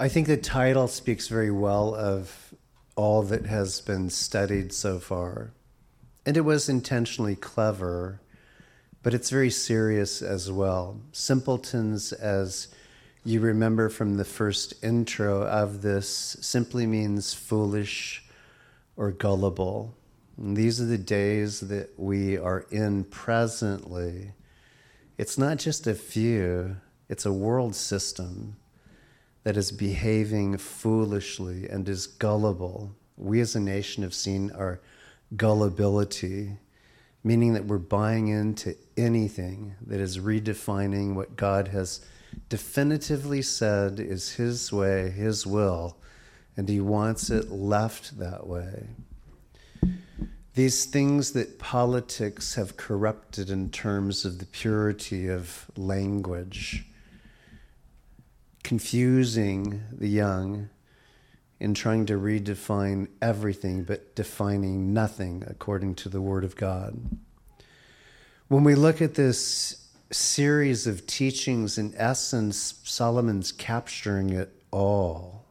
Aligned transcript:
I 0.00 0.08
think 0.08 0.28
the 0.28 0.36
title 0.36 0.86
speaks 0.86 1.26
very 1.26 1.50
well 1.50 1.92
of 1.92 2.54
all 2.94 3.24
that 3.24 3.46
has 3.46 3.80
been 3.80 4.10
studied 4.10 4.72
so 4.72 5.00
far. 5.00 5.50
And 6.24 6.36
it 6.36 6.42
was 6.42 6.68
intentionally 6.68 7.34
clever, 7.34 8.20
but 9.02 9.12
it's 9.12 9.28
very 9.28 9.50
serious 9.50 10.22
as 10.22 10.52
well. 10.52 11.00
Simpletons, 11.10 12.12
as 12.12 12.68
you 13.24 13.40
remember 13.40 13.88
from 13.88 14.16
the 14.16 14.24
first 14.24 14.72
intro 14.84 15.42
of 15.42 15.82
this, 15.82 16.36
simply 16.40 16.86
means 16.86 17.34
foolish 17.34 18.24
or 18.96 19.10
gullible. 19.10 19.96
And 20.36 20.56
these 20.56 20.80
are 20.80 20.86
the 20.86 20.96
days 20.96 21.58
that 21.58 21.98
we 21.98 22.38
are 22.38 22.66
in 22.70 23.02
presently. 23.02 24.30
It's 25.16 25.36
not 25.36 25.58
just 25.58 25.88
a 25.88 25.94
few, 25.96 26.76
it's 27.08 27.26
a 27.26 27.32
world 27.32 27.74
system 27.74 28.58
that 29.48 29.56
is 29.56 29.72
behaving 29.72 30.58
foolishly 30.58 31.66
and 31.70 31.88
is 31.88 32.06
gullible. 32.06 32.94
We 33.16 33.40
as 33.40 33.56
a 33.56 33.60
nation 33.60 34.02
have 34.02 34.12
seen 34.12 34.50
our 34.50 34.78
gullibility, 35.38 36.58
meaning 37.24 37.54
that 37.54 37.64
we're 37.64 37.78
buying 37.78 38.28
into 38.28 38.76
anything 38.98 39.74
that 39.86 40.00
is 40.00 40.18
redefining 40.18 41.14
what 41.14 41.36
God 41.36 41.68
has 41.68 42.04
definitively 42.50 43.40
said 43.40 43.98
is 43.98 44.32
His 44.32 44.70
way, 44.70 45.08
His 45.08 45.46
will, 45.46 45.96
and 46.54 46.68
He 46.68 46.82
wants 46.82 47.30
it 47.30 47.50
left 47.50 48.18
that 48.18 48.46
way. 48.46 48.88
These 50.56 50.84
things 50.84 51.32
that 51.32 51.58
politics 51.58 52.56
have 52.56 52.76
corrupted 52.76 53.48
in 53.48 53.70
terms 53.70 54.26
of 54.26 54.40
the 54.40 54.46
purity 54.46 55.26
of 55.26 55.70
language 55.74 56.84
confusing 58.68 59.82
the 59.90 60.10
young 60.10 60.68
in 61.58 61.72
trying 61.72 62.04
to 62.04 62.12
redefine 62.12 63.08
everything 63.22 63.82
but 63.82 64.14
defining 64.14 64.92
nothing 64.92 65.42
according 65.46 65.94
to 65.94 66.06
the 66.10 66.20
Word 66.20 66.44
of 66.44 66.54
God. 66.54 67.00
When 68.48 68.64
we 68.64 68.74
look 68.74 69.00
at 69.00 69.14
this 69.14 69.88
series 70.10 70.86
of 70.86 71.06
teachings, 71.06 71.78
in 71.78 71.94
essence, 71.96 72.74
Solomon's 72.84 73.52
capturing 73.52 74.34
it 74.34 74.52
all. 74.70 75.46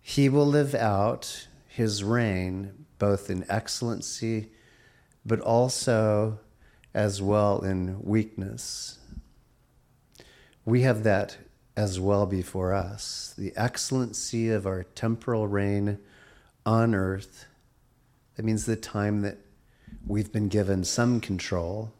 He 0.00 0.30
will 0.30 0.46
live 0.46 0.74
out 0.74 1.48
his 1.66 2.02
reign 2.02 2.86
both 2.98 3.28
in 3.28 3.44
excellency 3.50 4.52
but 5.26 5.40
also 5.40 6.40
as 6.94 7.20
well 7.20 7.60
in 7.60 8.00
weakness. 8.00 9.00
We 10.64 10.80
have 10.80 11.02
that 11.02 11.36
as 11.78 12.00
well 12.00 12.26
before 12.26 12.74
us. 12.74 13.32
The 13.38 13.52
excellency 13.54 14.50
of 14.50 14.66
our 14.66 14.82
temporal 14.82 15.46
reign 15.46 16.00
on 16.66 16.92
earth. 16.92 17.46
That 18.34 18.44
means 18.44 18.66
the 18.66 18.74
time 18.74 19.22
that 19.22 19.38
we've 20.04 20.32
been 20.32 20.48
given 20.48 20.82
some 20.82 21.20
control, 21.20 21.92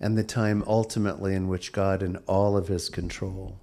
and 0.00 0.18
the 0.18 0.24
time 0.24 0.64
ultimately 0.66 1.36
in 1.36 1.46
which 1.46 1.70
God, 1.70 2.02
in 2.02 2.16
all 2.26 2.56
of 2.56 2.66
his 2.66 2.88
control, 2.88 3.60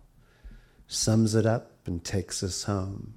sums 0.87 1.35
it 1.35 1.45
up 1.45 1.71
and 1.85 2.01
takes 2.01 2.41
us 2.41 2.63
home. 2.63 3.15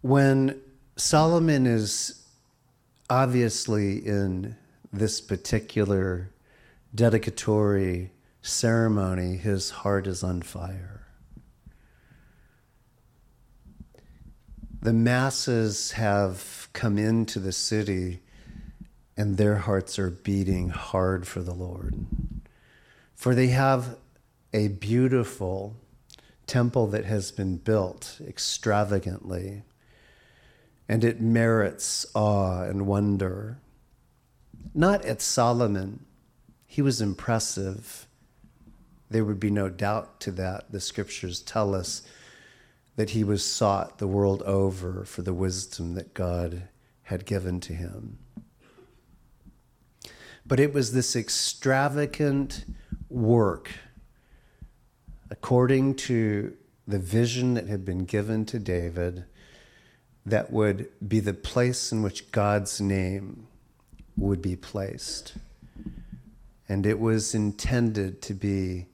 When 0.00 0.60
Solomon 0.96 1.68
is 1.68 2.26
obviously 3.08 4.04
in 4.04 4.56
this 4.92 5.20
particular 5.20 6.32
dedicatory 6.94 8.12
ceremony, 8.42 9.36
his 9.36 9.70
heart 9.70 10.06
is 10.06 10.22
on 10.22 10.42
fire. 10.42 11.06
The 14.80 14.92
masses 14.92 15.92
have 15.92 16.68
come 16.72 16.96
into 16.96 17.40
the 17.40 17.52
city 17.52 18.20
and 19.16 19.36
their 19.36 19.56
hearts 19.56 19.98
are 19.98 20.10
beating 20.10 20.68
hard 20.68 21.26
for 21.26 21.40
the 21.40 21.54
Lord. 21.54 22.06
For 23.14 23.34
they 23.34 23.48
have 23.48 23.96
a 24.52 24.68
beautiful 24.68 25.76
temple 26.46 26.86
that 26.88 27.04
has 27.04 27.32
been 27.32 27.56
built 27.56 28.20
extravagantly, 28.26 29.62
and 30.88 31.02
it 31.02 31.20
merits 31.20 32.06
awe 32.14 32.62
and 32.62 32.86
wonder. 32.86 33.58
Not 34.72 35.04
at 35.04 35.20
Solomon, 35.20 36.05
he 36.66 36.82
was 36.82 37.00
impressive. 37.00 38.06
There 39.10 39.24
would 39.24 39.40
be 39.40 39.50
no 39.50 39.68
doubt 39.68 40.20
to 40.20 40.32
that. 40.32 40.72
The 40.72 40.80
scriptures 40.80 41.40
tell 41.40 41.74
us 41.74 42.02
that 42.96 43.10
he 43.10 43.22
was 43.22 43.44
sought 43.44 43.98
the 43.98 44.08
world 44.08 44.42
over 44.42 45.04
for 45.04 45.22
the 45.22 45.34
wisdom 45.34 45.94
that 45.94 46.14
God 46.14 46.68
had 47.04 47.24
given 47.24 47.60
to 47.60 47.72
him. 47.72 48.18
But 50.44 50.60
it 50.60 50.72
was 50.72 50.92
this 50.92 51.14
extravagant 51.14 52.64
work, 53.08 53.70
according 55.30 55.94
to 55.96 56.56
the 56.86 56.98
vision 56.98 57.54
that 57.54 57.66
had 57.66 57.84
been 57.84 58.04
given 58.04 58.44
to 58.46 58.58
David, 58.58 59.24
that 60.24 60.52
would 60.52 60.88
be 61.06 61.20
the 61.20 61.34
place 61.34 61.92
in 61.92 62.02
which 62.02 62.30
God's 62.32 62.80
name 62.80 63.46
would 64.16 64.40
be 64.40 64.56
placed. 64.56 65.34
And 66.68 66.84
it 66.86 66.98
was 66.98 67.34
intended 67.34 68.22
to 68.22 68.34
be 68.34 68.86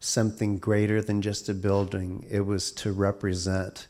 something 0.00 0.58
greater 0.58 1.02
than 1.02 1.20
just 1.22 1.48
a 1.48 1.54
building, 1.54 2.26
it 2.30 2.40
was 2.40 2.72
to 2.72 2.92
represent 2.92 3.86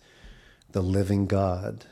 the 0.73 0.83
living 0.83 1.27
God 1.27 1.85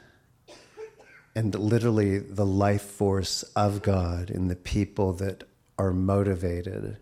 and 1.35 1.55
literally 1.55 2.19
the 2.19 2.47
life 2.47 2.83
force 2.83 3.45
of 3.55 3.81
God 3.81 4.29
in 4.29 4.49
the 4.49 4.57
people 4.57 5.13
that 5.15 5.45
are 5.79 5.93
motivated 5.93 6.97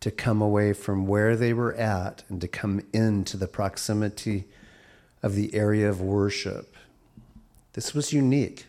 to 0.00 0.10
come 0.10 0.40
away 0.40 0.72
from 0.72 1.06
where 1.06 1.36
they 1.36 1.52
were 1.52 1.74
at 1.74 2.24
and 2.30 2.40
to 2.40 2.48
come 2.48 2.80
into 2.92 3.36
the 3.36 3.46
proximity 3.46 4.44
of 5.22 5.34
the 5.34 5.54
area 5.54 5.88
of 5.88 6.00
worship. 6.00 6.76
This 7.74 7.92
was 7.92 8.12
unique. 8.12 8.66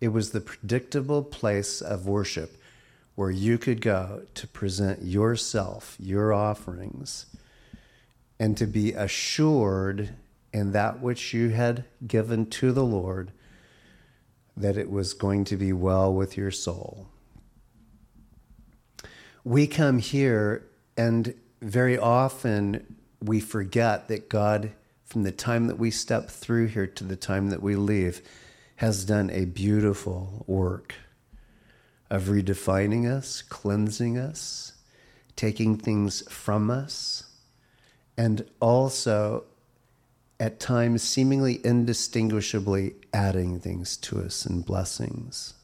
It 0.00 0.08
was 0.08 0.30
the 0.30 0.40
predictable 0.40 1.22
place 1.22 1.80
of 1.80 2.06
worship 2.06 2.56
where 3.14 3.30
you 3.30 3.58
could 3.58 3.80
go 3.80 4.22
to 4.34 4.46
present 4.48 5.02
yourself, 5.02 5.96
your 6.00 6.32
offerings, 6.32 7.26
and 8.38 8.56
to 8.56 8.66
be 8.66 8.92
assured 8.92 10.10
in 10.52 10.72
that 10.72 11.00
which 11.00 11.32
you 11.32 11.50
had 11.50 11.84
given 12.06 12.46
to 12.46 12.72
the 12.72 12.84
Lord 12.84 13.30
that 14.56 14.76
it 14.76 14.90
was 14.90 15.14
going 15.14 15.44
to 15.44 15.56
be 15.56 15.72
well 15.72 16.12
with 16.12 16.36
your 16.36 16.50
soul. 16.50 17.08
We 19.42 19.66
come 19.66 19.98
here, 19.98 20.66
and 20.96 21.34
very 21.60 21.98
often 21.98 22.96
we 23.20 23.40
forget 23.40 24.08
that 24.08 24.28
God, 24.28 24.72
from 25.04 25.22
the 25.22 25.32
time 25.32 25.66
that 25.66 25.78
we 25.78 25.90
step 25.90 26.30
through 26.30 26.66
here 26.66 26.86
to 26.86 27.04
the 27.04 27.16
time 27.16 27.50
that 27.50 27.62
we 27.62 27.76
leave, 27.76 28.22
has 28.76 29.04
done 29.04 29.30
a 29.30 29.44
beautiful 29.44 30.44
work 30.46 30.94
of 32.14 32.24
redefining 32.24 33.10
us, 33.10 33.42
cleansing 33.42 34.16
us, 34.16 34.72
taking 35.36 35.76
things 35.76 36.22
from 36.30 36.70
us, 36.70 37.24
and 38.16 38.48
also 38.60 39.44
at 40.38 40.60
times 40.60 41.02
seemingly 41.02 41.60
indistinguishably 41.64 42.94
adding 43.12 43.58
things 43.58 43.96
to 43.96 44.20
us 44.20 44.46
and 44.46 44.64
blessings. 44.64 45.54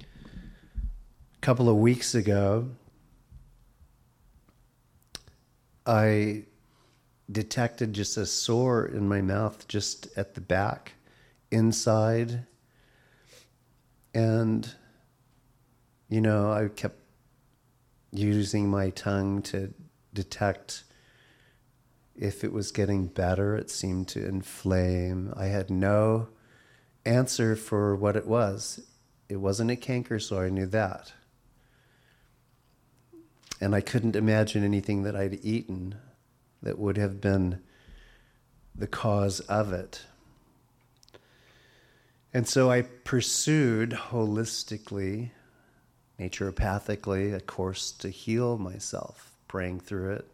A 0.00 1.40
couple 1.40 1.68
of 1.68 1.76
weeks 1.76 2.14
ago, 2.14 2.68
I 5.86 6.44
detected 7.30 7.92
just 7.92 8.16
a 8.16 8.26
sore 8.26 8.86
in 8.86 9.08
my 9.08 9.20
mouth, 9.20 9.66
just 9.68 10.08
at 10.16 10.34
the 10.34 10.40
back, 10.40 10.92
inside. 11.50 12.46
And 14.14 14.72
you 16.10 16.20
know, 16.20 16.52
I 16.52 16.68
kept 16.68 16.98
using 18.12 18.68
my 18.68 18.90
tongue 18.90 19.42
to 19.42 19.72
detect 20.12 20.82
if 22.16 22.42
it 22.42 22.52
was 22.52 22.72
getting 22.72 23.06
better. 23.06 23.56
It 23.56 23.70
seemed 23.70 24.08
to 24.08 24.26
inflame. 24.26 25.32
I 25.36 25.46
had 25.46 25.70
no 25.70 26.28
answer 27.06 27.54
for 27.54 27.94
what 27.94 28.16
it 28.16 28.26
was. 28.26 28.80
It 29.28 29.36
wasn't 29.36 29.70
a 29.70 29.76
canker 29.76 30.18
sore, 30.18 30.46
I 30.46 30.50
knew 30.50 30.66
that. 30.66 31.12
And 33.60 33.74
I 33.74 33.80
couldn't 33.80 34.16
imagine 34.16 34.64
anything 34.64 35.04
that 35.04 35.14
I'd 35.14 35.44
eaten 35.44 35.94
that 36.60 36.78
would 36.78 36.96
have 36.96 37.20
been 37.20 37.60
the 38.74 38.88
cause 38.88 39.40
of 39.40 39.72
it. 39.72 40.06
And 42.34 42.48
so 42.48 42.70
I 42.70 42.82
pursued 42.82 43.90
holistically 43.90 45.30
naturopathically 46.20 47.34
a 47.34 47.40
course 47.40 47.90
to 47.92 48.10
heal 48.10 48.58
myself 48.58 49.32
praying 49.48 49.80
through 49.80 50.12
it. 50.12 50.28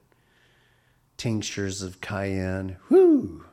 Tinctures 1.17 1.81
of 1.81 2.01
cayenne, 2.01 2.77
whoo! 2.91 3.45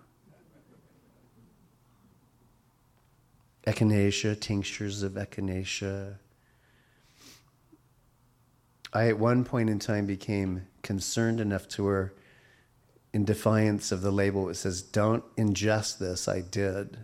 Echinacea, 3.65 4.37
tinctures 4.37 5.03
of 5.03 5.13
echinacea. 5.13 6.15
I, 8.91 9.07
at 9.07 9.17
one 9.17 9.45
point 9.45 9.69
in 9.69 9.79
time, 9.79 10.05
became 10.05 10.67
concerned 10.81 11.39
enough 11.39 11.67
to 11.69 11.85
where, 11.85 12.13
in 13.13 13.23
defiance 13.23 13.91
of 13.91 14.01
the 14.01 14.11
label, 14.11 14.49
it 14.49 14.55
says, 14.55 14.81
Don't 14.81 15.23
ingest 15.37 15.99
this. 15.99 16.27
I 16.27 16.41
did. 16.41 16.97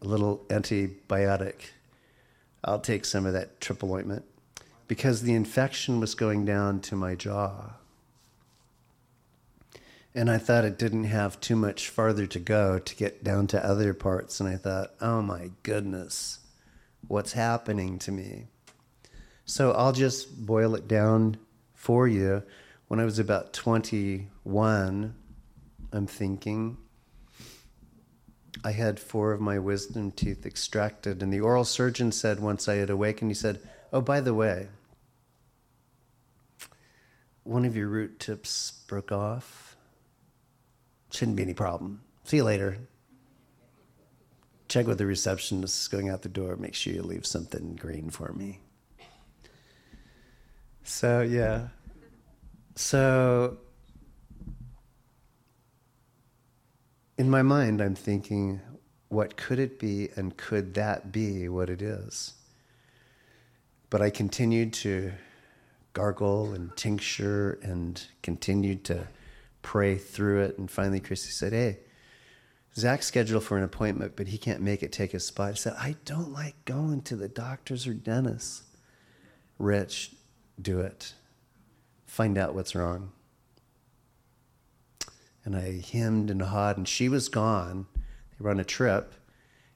A 0.00 0.04
little 0.04 0.44
antibiotic. 0.48 1.72
I'll 2.68 2.78
take 2.78 3.06
some 3.06 3.24
of 3.24 3.32
that 3.32 3.62
triple 3.62 3.92
ointment 3.92 4.26
because 4.88 5.22
the 5.22 5.32
infection 5.32 6.00
was 6.00 6.14
going 6.14 6.44
down 6.44 6.80
to 6.82 6.96
my 6.96 7.14
jaw. 7.14 7.72
And 10.14 10.30
I 10.30 10.36
thought 10.36 10.66
it 10.66 10.78
didn't 10.78 11.04
have 11.04 11.40
too 11.40 11.56
much 11.56 11.88
farther 11.88 12.26
to 12.26 12.38
go 12.38 12.78
to 12.78 12.96
get 12.96 13.24
down 13.24 13.46
to 13.48 13.64
other 13.64 13.94
parts. 13.94 14.38
And 14.38 14.48
I 14.48 14.56
thought, 14.56 14.92
oh 15.00 15.22
my 15.22 15.50
goodness, 15.62 16.40
what's 17.06 17.32
happening 17.32 17.98
to 18.00 18.12
me? 18.12 18.48
So 19.46 19.72
I'll 19.72 19.92
just 19.92 20.44
boil 20.44 20.74
it 20.74 20.86
down 20.86 21.38
for 21.74 22.06
you. 22.06 22.42
When 22.88 23.00
I 23.00 23.04
was 23.06 23.18
about 23.18 23.54
21, 23.54 25.14
I'm 25.92 26.06
thinking, 26.06 26.76
I 28.64 28.72
had 28.72 28.98
four 28.98 29.32
of 29.32 29.40
my 29.40 29.58
wisdom 29.58 30.10
teeth 30.10 30.44
extracted. 30.44 31.22
And 31.22 31.32
the 31.32 31.40
oral 31.40 31.64
surgeon 31.64 32.12
said 32.12 32.40
once 32.40 32.68
I 32.68 32.74
had 32.74 32.90
awakened, 32.90 33.30
he 33.30 33.34
said, 33.34 33.60
Oh, 33.92 34.00
by 34.00 34.20
the 34.20 34.34
way, 34.34 34.68
one 37.44 37.64
of 37.64 37.76
your 37.76 37.88
root 37.88 38.20
tips 38.20 38.82
broke 38.86 39.12
off. 39.12 39.76
Shouldn't 41.10 41.36
be 41.36 41.42
any 41.42 41.54
problem. 41.54 42.02
See 42.24 42.38
you 42.38 42.44
later. 42.44 42.78
Check 44.68 44.86
with 44.86 44.98
the 44.98 45.06
receptionist 45.06 45.90
going 45.90 46.10
out 46.10 46.20
the 46.20 46.28
door. 46.28 46.56
Make 46.56 46.74
sure 46.74 46.92
you 46.92 47.02
leave 47.02 47.24
something 47.24 47.74
green 47.76 48.10
for 48.10 48.32
me. 48.32 48.60
So, 50.82 51.22
yeah. 51.22 51.68
So, 52.74 53.58
in 57.18 57.28
my 57.28 57.42
mind, 57.42 57.80
I'm 57.80 57.96
thinking, 57.96 58.60
what 59.08 59.36
could 59.36 59.58
it 59.58 59.78
be, 59.78 60.08
and 60.16 60.36
could 60.36 60.74
that 60.74 61.10
be 61.10 61.48
what 61.48 61.68
it 61.68 61.82
is? 61.82 62.34
But 63.90 64.00
I 64.00 64.10
continued 64.10 64.72
to 64.74 65.12
gargle 65.94 66.52
and 66.52 66.74
tincture 66.76 67.58
and 67.62 68.00
continued 68.22 68.84
to 68.84 69.08
pray 69.62 69.96
through 69.96 70.42
it. 70.42 70.58
And 70.58 70.70
finally, 70.70 71.00
Christy 71.00 71.30
said, 71.30 71.52
Hey, 71.52 71.78
Zach's 72.76 73.06
scheduled 73.06 73.42
for 73.42 73.58
an 73.58 73.64
appointment, 73.64 74.12
but 74.14 74.28
he 74.28 74.38
can't 74.38 74.60
make 74.60 74.84
it 74.84 74.92
take 74.92 75.10
his 75.10 75.26
spot. 75.26 75.50
I 75.50 75.54
said, 75.54 75.74
I 75.76 75.96
don't 76.04 76.32
like 76.32 76.64
going 76.66 77.02
to 77.02 77.16
the 77.16 77.28
doctors 77.28 77.86
or 77.86 77.94
dentists. 77.94 78.62
Rich, 79.58 80.12
do 80.60 80.80
it. 80.80 81.14
Find 82.06 82.38
out 82.38 82.54
what's 82.54 82.76
wrong. 82.76 83.10
And 85.48 85.56
I 85.56 85.80
hemmed 85.80 86.28
and 86.28 86.42
hawed, 86.42 86.76
and 86.76 86.86
she 86.86 87.08
was 87.08 87.30
gone. 87.30 87.86
They 87.96 88.44
were 88.44 88.50
on 88.50 88.60
a 88.60 88.64
trip. 88.64 89.14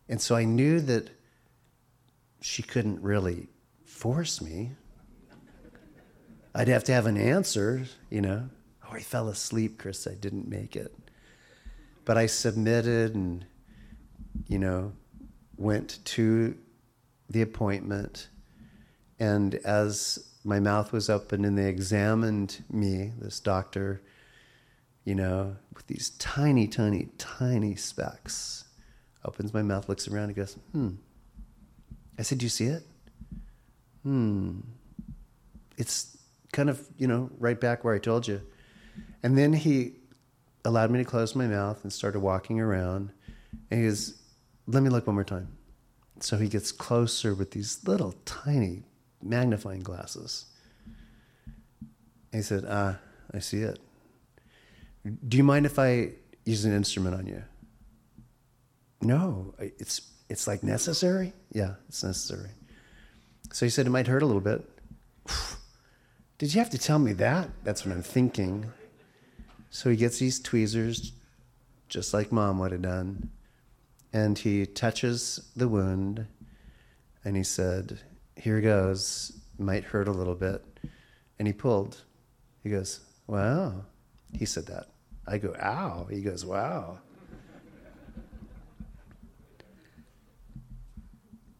And 0.06 0.20
so 0.20 0.36
I 0.36 0.44
knew 0.44 0.80
that 0.80 1.08
she 2.42 2.62
couldn't 2.62 3.00
really 3.00 3.48
force 3.86 4.42
me. 4.42 4.72
I'd 6.54 6.68
have 6.68 6.84
to 6.84 6.92
have 6.92 7.06
an 7.06 7.16
answer, 7.16 7.86
you 8.10 8.20
know. 8.20 8.50
Oh, 8.84 8.92
I 8.92 9.00
fell 9.00 9.28
asleep, 9.28 9.78
Chris. 9.78 10.06
I 10.06 10.12
didn't 10.12 10.46
make 10.46 10.76
it. 10.76 10.94
But 12.04 12.18
I 12.18 12.26
submitted 12.26 13.14
and, 13.14 13.46
you 14.48 14.58
know, 14.58 14.92
went 15.56 16.04
to 16.04 16.54
the 17.30 17.40
appointment. 17.40 18.28
And 19.18 19.54
as 19.54 20.18
my 20.44 20.60
mouth 20.60 20.92
was 20.92 21.08
open 21.08 21.46
and 21.46 21.56
they 21.56 21.70
examined 21.70 22.62
me, 22.70 23.12
this 23.18 23.40
doctor, 23.40 24.02
you 25.04 25.14
know, 25.14 25.56
with 25.74 25.86
these 25.86 26.10
tiny, 26.10 26.66
tiny, 26.66 27.08
tiny 27.18 27.74
specs, 27.74 28.64
opens 29.24 29.52
my 29.52 29.62
mouth, 29.62 29.88
looks 29.88 30.06
around, 30.08 30.24
and 30.24 30.36
goes, 30.36 30.54
hmm. 30.72 30.90
I 32.18 32.22
said, 32.22 32.38
Do 32.38 32.46
you 32.46 32.50
see 32.50 32.66
it? 32.66 32.86
Hmm. 34.02 34.60
It's 35.76 36.16
kind 36.52 36.70
of, 36.70 36.86
you 36.98 37.06
know, 37.06 37.30
right 37.38 37.60
back 37.60 37.82
where 37.84 37.94
I 37.94 37.98
told 37.98 38.28
you. 38.28 38.42
And 39.22 39.36
then 39.36 39.52
he 39.52 39.94
allowed 40.64 40.90
me 40.90 40.98
to 40.98 41.04
close 41.04 41.34
my 41.34 41.46
mouth 41.46 41.82
and 41.82 41.92
started 41.92 42.20
walking 42.20 42.60
around. 42.60 43.10
And 43.70 43.80
he 43.80 43.86
goes, 43.86 44.20
Let 44.66 44.82
me 44.82 44.90
look 44.90 45.06
one 45.06 45.14
more 45.14 45.24
time. 45.24 45.48
So 46.20 46.36
he 46.36 46.48
gets 46.48 46.70
closer 46.70 47.34
with 47.34 47.50
these 47.50 47.80
little 47.86 48.14
tiny 48.24 48.84
magnifying 49.20 49.80
glasses. 49.80 50.46
And 51.80 52.40
he 52.40 52.42
said, 52.42 52.64
Ah, 52.68 52.98
I 53.34 53.40
see 53.40 53.62
it. 53.62 53.80
Do 55.04 55.36
you 55.36 55.44
mind 55.44 55.66
if 55.66 55.78
I 55.78 56.12
use 56.44 56.64
an 56.64 56.72
instrument 56.72 57.16
on 57.16 57.26
you? 57.26 57.42
No, 59.00 59.54
it's 59.58 60.12
it's 60.28 60.46
like 60.46 60.62
necessary. 60.62 61.32
Yeah, 61.52 61.74
it's 61.88 62.02
necessary. 62.02 62.50
So 63.52 63.66
he 63.66 63.70
said 63.70 63.86
it 63.86 63.90
might 63.90 64.06
hurt 64.06 64.22
a 64.22 64.26
little 64.26 64.40
bit. 64.40 64.68
Did 66.38 66.54
you 66.54 66.60
have 66.60 66.70
to 66.70 66.78
tell 66.78 66.98
me 66.98 67.12
that? 67.14 67.50
That's 67.64 67.84
what 67.84 67.94
I'm 67.94 68.02
thinking. 68.02 68.66
So 69.70 69.90
he 69.90 69.96
gets 69.96 70.18
these 70.18 70.40
tweezers, 70.40 71.12
just 71.88 72.14
like 72.14 72.32
mom 72.32 72.58
would 72.58 72.72
have 72.72 72.82
done, 72.82 73.30
and 74.12 74.38
he 74.38 74.66
touches 74.66 75.50
the 75.56 75.68
wound, 75.68 76.26
and 77.24 77.36
he 77.36 77.42
said, 77.42 78.00
Here 78.36 78.60
goes. 78.60 79.32
Might 79.58 79.84
hurt 79.84 80.08
a 80.08 80.12
little 80.12 80.34
bit. 80.34 80.64
And 81.38 81.46
he 81.46 81.52
pulled. 81.52 82.02
He 82.62 82.70
goes, 82.70 83.00
Wow. 83.26 83.84
He 84.32 84.46
said 84.46 84.66
that. 84.66 84.91
I 85.26 85.38
go, 85.38 85.54
Ow. 85.60 86.06
He 86.10 86.20
goes, 86.20 86.44
Wow. 86.44 86.98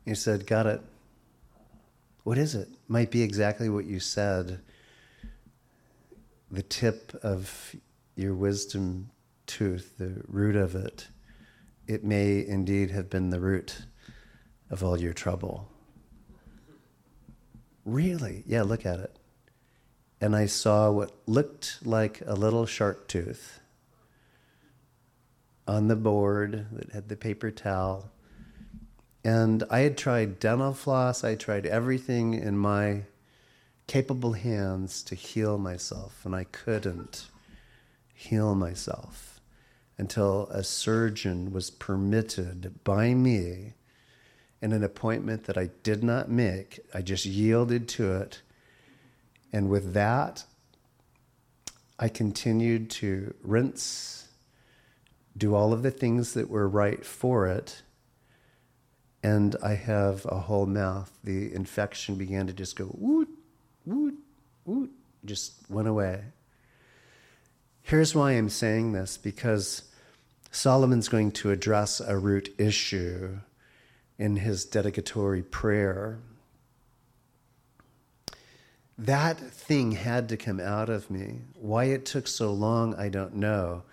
He 0.05 0.15
said, 0.15 0.47
Got 0.47 0.67
it. 0.67 0.81
What 2.25 2.39
is 2.39 2.55
it? 2.55 2.69
Might 2.89 3.11
be 3.11 3.23
exactly 3.23 3.69
what 3.69 3.85
you 3.85 4.01
said 4.01 4.61
the 6.53 6.63
tip 6.63 7.19
of 7.23 7.75
your 8.15 8.35
wisdom 8.35 9.11
tooth, 9.47 9.95
the 9.99 10.23
root 10.29 10.55
of 10.55 10.75
it, 10.75 11.09
it 11.87 12.05
may 12.05 12.47
indeed 12.47 12.91
have 12.91 13.09
been 13.09 13.31
the 13.31 13.41
root 13.41 13.87
of 14.71 14.85
all 14.85 15.01
your 15.01 15.15
trouble. 15.15 15.69
Really? 17.87 18.45
Yeah, 18.47 18.63
look 18.63 18.85
at 18.85 19.01
it. 19.01 19.19
And 20.23 20.37
I 20.37 20.47
saw 20.47 20.89
what 20.89 21.11
looked 21.27 21.81
like 21.85 22.23
a 22.25 22.37
little 22.37 22.65
shark 22.65 23.09
tooth 23.09 23.59
on 25.67 25.89
the 25.89 25.97
board 25.97 26.67
that 26.71 26.93
had 26.93 27.09
the 27.09 27.17
paper 27.17 27.51
towel. 27.51 28.09
And 29.25 29.65
I 29.69 29.81
had 29.81 29.99
tried 29.99 30.39
dental 30.39 30.75
floss, 30.75 31.25
I 31.25 31.35
tried 31.35 31.67
everything 31.67 32.35
in 32.35 32.57
my 32.57 33.03
capable 33.89 34.35
hands 34.35 35.03
to 35.03 35.17
heal 35.17 35.59
myself, 35.59 36.25
and 36.25 36.37
I 36.37 36.45
couldn't 36.45 37.27
heal 38.15 38.55
myself 38.55 39.41
until 39.99 40.47
a 40.53 40.63
surgeon 40.63 41.53
was 41.53 41.69
permitted 41.69 42.85
by 42.85 43.13
me 43.13 43.73
in 44.61 44.73
an 44.73 44.85
appointment 44.85 45.45
that 45.45 45.59
I 45.59 45.71
did 45.83 46.05
not 46.05 46.31
make. 46.31 46.79
I 46.95 47.03
just 47.03 47.27
yielded 47.27 47.89
to 47.89 48.15
it. 48.15 48.43
And 49.53 49.69
with 49.69 49.93
that, 49.93 50.45
I 51.99 52.09
continued 52.09 52.91
to 52.91 53.35
rinse, 53.43 54.29
do 55.37 55.55
all 55.55 55.73
of 55.73 55.83
the 55.83 55.91
things 55.91 56.35
that 56.35 56.49
were 56.49 56.69
right 56.69 57.05
for 57.05 57.47
it. 57.47 57.83
And 59.23 59.55
I 59.63 59.75
have 59.75 60.27
a 60.27 60.41
whole 60.41 60.67
mouth. 60.67 61.13
The 61.23 61.55
infection 61.55 62.17
began 62.17 62.47
to 62.49 62.53
just 62.53 62.77
go, 62.77 62.87
whoop, 62.87 63.29
woot, 63.87 64.15
woot, 64.65 64.91
just 65.25 65.55
went 65.69 65.87
away. 65.87 66.23
Here's 67.83 68.15
why 68.15 68.33
I'm 68.33 68.49
saying 68.49 68.93
this 68.93 69.17
because 69.17 69.83
Solomon's 70.51 71.09
going 71.09 71.33
to 71.33 71.51
address 71.51 72.01
a 72.01 72.17
root 72.17 72.55
issue 72.59 73.39
in 74.19 74.37
his 74.37 74.65
dedicatory 74.65 75.43
prayer. 75.43 76.19
That 78.99 79.39
thing 79.39 79.93
had 79.93 80.29
to 80.29 80.37
come 80.37 80.61
out 80.61 80.89
of 80.89 81.11
me. 81.11 81.41
Why 81.55 81.85
it 81.85 82.05
took 82.05 82.29
so 82.29 82.53
long, 82.53 82.95
I 82.95 83.09
don't 83.09 83.35
know. 83.35 83.85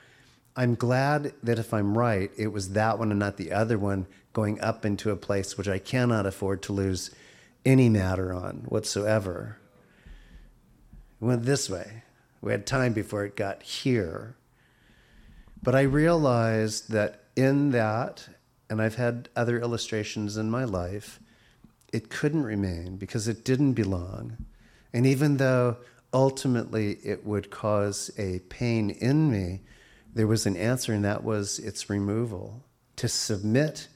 I'm 0.56 0.75
glad 0.75 1.34
that 1.41 1.58
if 1.60 1.74
I'm 1.74 1.98
right, 1.98 2.32
it 2.38 2.48
was 2.48 2.72
that 2.72 3.00
one 3.00 3.12
and 3.12 3.20
not 3.20 3.38
the 3.38 3.51
other 3.51 3.77
one 3.77 4.08
going 4.34 4.60
up 4.62 4.86
into 4.86 5.12
a 5.12 5.15
place 5.15 5.58
which 5.58 5.68
I 5.68 5.79
cannot 5.79 6.25
afford 6.25 6.62
to 6.63 6.74
lose 6.74 7.12
any 7.65 7.89
matter 7.89 8.34
on 8.34 8.65
whatsoever 8.68 9.58
It 11.22 11.25
went 11.25 11.44
this 11.44 11.70
way. 11.70 12.03
We 12.41 12.51
had 12.51 12.65
time 12.65 12.94
before 12.94 13.25
it 13.25 13.36
got 13.36 13.63
here. 13.63 14.36
But 15.62 15.75
I 15.75 15.82
realized 15.82 16.91
that 16.91 17.24
in 17.36 17.72
that, 17.72 18.29
and 18.70 18.82
I've 18.82 18.96
had 18.96 19.29
other 19.36 19.60
illustrations 19.60 20.38
in 20.38 20.50
my 20.50 20.63
life, 20.63 21.20
it 21.91 22.10
couldn't 22.10 22.44
remain 22.44 22.98
because 22.98 23.27
it 23.27 23.44
didn't 23.44 23.74
belong. 23.74 24.46
And 24.93 25.05
even 25.05 25.38
though 25.38 25.77
ultimately 26.13 27.00
it 27.03 27.25
would 27.25 27.50
cause 27.50 28.12
a 28.17 28.39
pain 28.50 28.89
in 28.89 29.31
me, 29.31 29.62
there 30.13 30.27
was 30.27 30.46
an 30.46 30.58
answer, 30.58 30.93
and 30.93 31.05
that 31.05 31.24
was 31.24 31.60
its 31.60 31.89
removal. 31.89 32.63
To 32.98 33.08
submit 33.08 33.88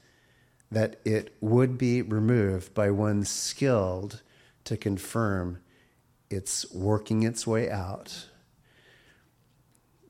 that 0.70 1.00
it 1.04 1.36
would 1.40 1.76
be 1.76 2.02
removed 2.02 2.74
by 2.74 2.90
one 2.90 3.24
skilled 3.24 4.22
to 4.64 4.76
confirm 4.76 5.60
it's 6.30 6.70
working 6.72 7.22
its 7.22 7.46
way 7.46 7.70
out. 7.70 8.28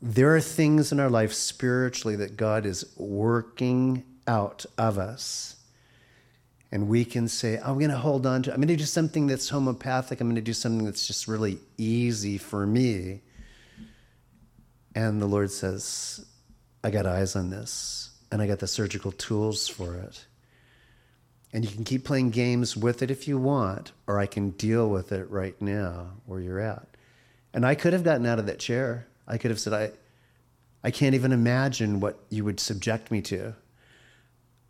There 0.01 0.35
are 0.35 0.41
things 0.41 0.93
in 0.93 1.01
our 1.01 1.11
life 1.11 1.33
spiritually 1.33 2.17
that 2.17 2.37
God 2.37 2.67
is 2.67 2.85
working 2.97 4.05
out 4.27 4.65
of 4.79 4.99
us. 4.99 5.54
And 6.75 6.89
we 6.89 7.05
can 7.05 7.29
say, 7.29 7.57
I'm 7.59 7.79
going 7.79 7.93
to 7.93 7.97
hold 7.97 8.27
on 8.27 8.43
to, 8.43 8.51
I'm 8.51 8.57
going 8.57 8.67
to 8.67 8.75
do 8.75 8.85
something 8.85 9.29
that's 9.29 9.49
homeopathic. 9.49 10.21
I'm 10.21 10.27
going 10.27 10.35
to 10.35 10.43
do 10.43 10.53
something 10.53 10.85
that's 10.85 11.07
just 11.07 11.29
really 11.29 11.61
easy 11.79 12.37
for 12.37 12.67
me. 12.67 13.21
And 14.93 15.23
the 15.23 15.27
Lord 15.27 15.53
says, 15.53 16.27
I 16.83 16.91
got 16.91 17.07
eyes 17.07 17.37
on 17.37 17.51
this, 17.51 18.11
and 18.33 18.43
I 18.43 18.49
got 18.49 18.59
the 18.59 18.67
surgical 18.67 19.13
tools 19.13 19.69
for 19.69 19.95
it. 19.95 20.27
And 21.53 21.65
you 21.65 21.71
can 21.71 21.85
keep 21.85 22.05
playing 22.05 22.31
games 22.31 22.77
with 22.77 23.03
it 23.03 23.11
if 23.13 23.29
you 23.29 23.39
want, 23.39 23.93
or 24.09 24.19
I 24.19 24.27
can 24.27 24.51
deal 24.51 24.91
with 24.91 25.13
it 25.13 25.31
right 25.31 25.55
now 25.63 26.15
where 26.27 26.41
you're 26.41 26.59
at. 26.59 26.89
And 27.53 27.65
I 27.65 27.77
could 27.77 27.93
have 27.93 28.03
gotten 28.03 28.27
out 28.27 28.41
of 28.41 28.47
that 28.47 28.59
chair. 28.59 29.07
I 29.29 29.39
could 29.39 29.53
have 29.53 29.61
said, 29.61 29.75
I, 29.75 29.93
I 30.83 30.91
can't 30.91 31.15
even 31.15 31.31
imagine 31.31 32.01
what 32.01 32.19
you 32.31 32.45
would 32.45 32.59
subject 32.59 33.13
me 33.13 33.23
to. 33.23 33.55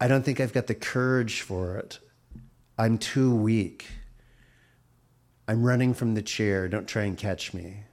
I 0.05 0.07
don't 0.07 0.23
think 0.23 0.39
I've 0.39 0.53
got 0.53 0.67
the 0.67 0.75
courage 0.75 1.41
for 1.41 1.79
it. 1.79 1.99
I'm 2.77 2.99
too 2.99 3.35
weak. 3.35 3.87
I'm 5.49 5.65
running 5.65 5.95
from 5.95 6.13
the 6.13 6.21
chair. 6.21 6.69
Don't 6.69 6.87
try 6.87 7.05
and 7.05 7.17
catch 7.17 7.55
me. 7.55 7.85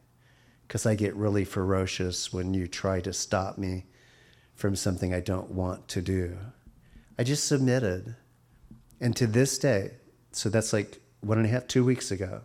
Because 0.68 0.86
I 0.86 0.96
get 0.96 1.16
really 1.16 1.46
ferocious 1.46 2.34
when 2.34 2.54
you 2.54 2.68
try 2.68 3.00
to 3.00 3.14
stop 3.14 3.58
me 3.58 3.86
from 4.56 4.76
something 4.76 5.14
I 5.14 5.22
don't 5.22 5.52
want 5.52 5.88
to 5.88 6.02
do. 6.02 6.38
I 7.18 7.24
just 7.24 7.46
submitted. 7.46 8.14
And 9.00 9.16
to 9.16 9.26
this 9.26 9.58
day, 9.58 9.92
so 10.34 10.50
that's 10.50 10.74
like 10.74 11.00
one 11.22 11.38
and 11.38 11.48
a 11.48 11.50
half, 11.50 11.66
two 11.66 11.86
weeks 11.86 12.12
ago, 12.12 12.42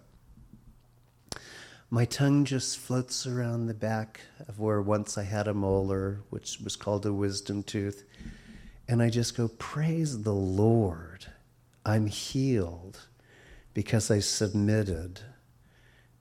my 1.90 2.04
tongue 2.04 2.44
just 2.44 2.78
floats 2.78 3.26
around 3.26 3.66
the 3.66 3.74
back 3.74 4.20
of 4.46 4.60
where 4.60 4.80
once 4.80 5.18
I 5.18 5.24
had 5.24 5.48
a 5.48 5.54
molar, 5.54 6.20
which 6.30 6.60
was 6.62 6.76
called 6.76 7.04
a 7.04 7.12
wisdom 7.12 7.64
tooth. 7.64 8.04
And 8.88 9.02
I 9.02 9.10
just 9.10 9.36
go, 9.36 9.48
Praise 9.48 10.22
the 10.22 10.34
Lord. 10.34 11.26
I'm 11.84 12.06
healed 12.06 13.06
because 13.74 14.10
I 14.10 14.20
submitted 14.20 15.20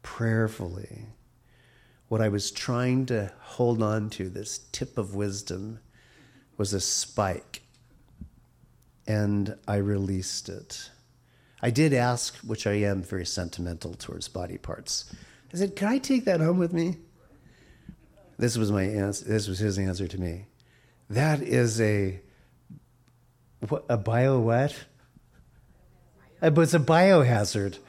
prayerfully. 0.03 1.07
What 2.07 2.21
I 2.21 2.29
was 2.29 2.51
trying 2.51 3.07
to 3.07 3.31
hold 3.39 3.81
on 3.81 4.09
to, 4.11 4.29
this 4.29 4.59
tip 4.71 4.97
of 4.97 5.15
wisdom, 5.15 5.79
was 6.57 6.73
a 6.73 6.79
spike. 6.79 7.63
And 9.07 9.57
I 9.67 9.77
released 9.77 10.49
it. 10.49 10.91
I 11.61 11.71
did 11.71 11.93
ask, 11.93 12.37
which 12.37 12.67
I 12.67 12.73
am 12.73 13.01
very 13.01 13.25
sentimental 13.25 13.95
towards 13.95 14.27
body 14.27 14.57
parts. 14.57 15.11
I 15.53 15.57
said, 15.57 15.75
Can 15.75 15.87
I 15.87 15.97
take 15.97 16.25
that 16.25 16.41
home 16.41 16.59
with 16.59 16.73
me? 16.73 16.97
This 18.37 18.57
was 18.57 18.71
my 18.71 18.83
answer. 18.83 19.25
This 19.25 19.47
was 19.47 19.59
his 19.59 19.79
answer 19.79 20.07
to 20.07 20.19
me. 20.19 20.45
That 21.09 21.41
is 21.41 21.79
a 21.79 22.19
a 23.89 23.97
bio 23.97 24.39
what? 24.39 24.85
It 26.41 26.55
was 26.55 26.73
a 26.73 26.79
biohazard. 26.79 27.79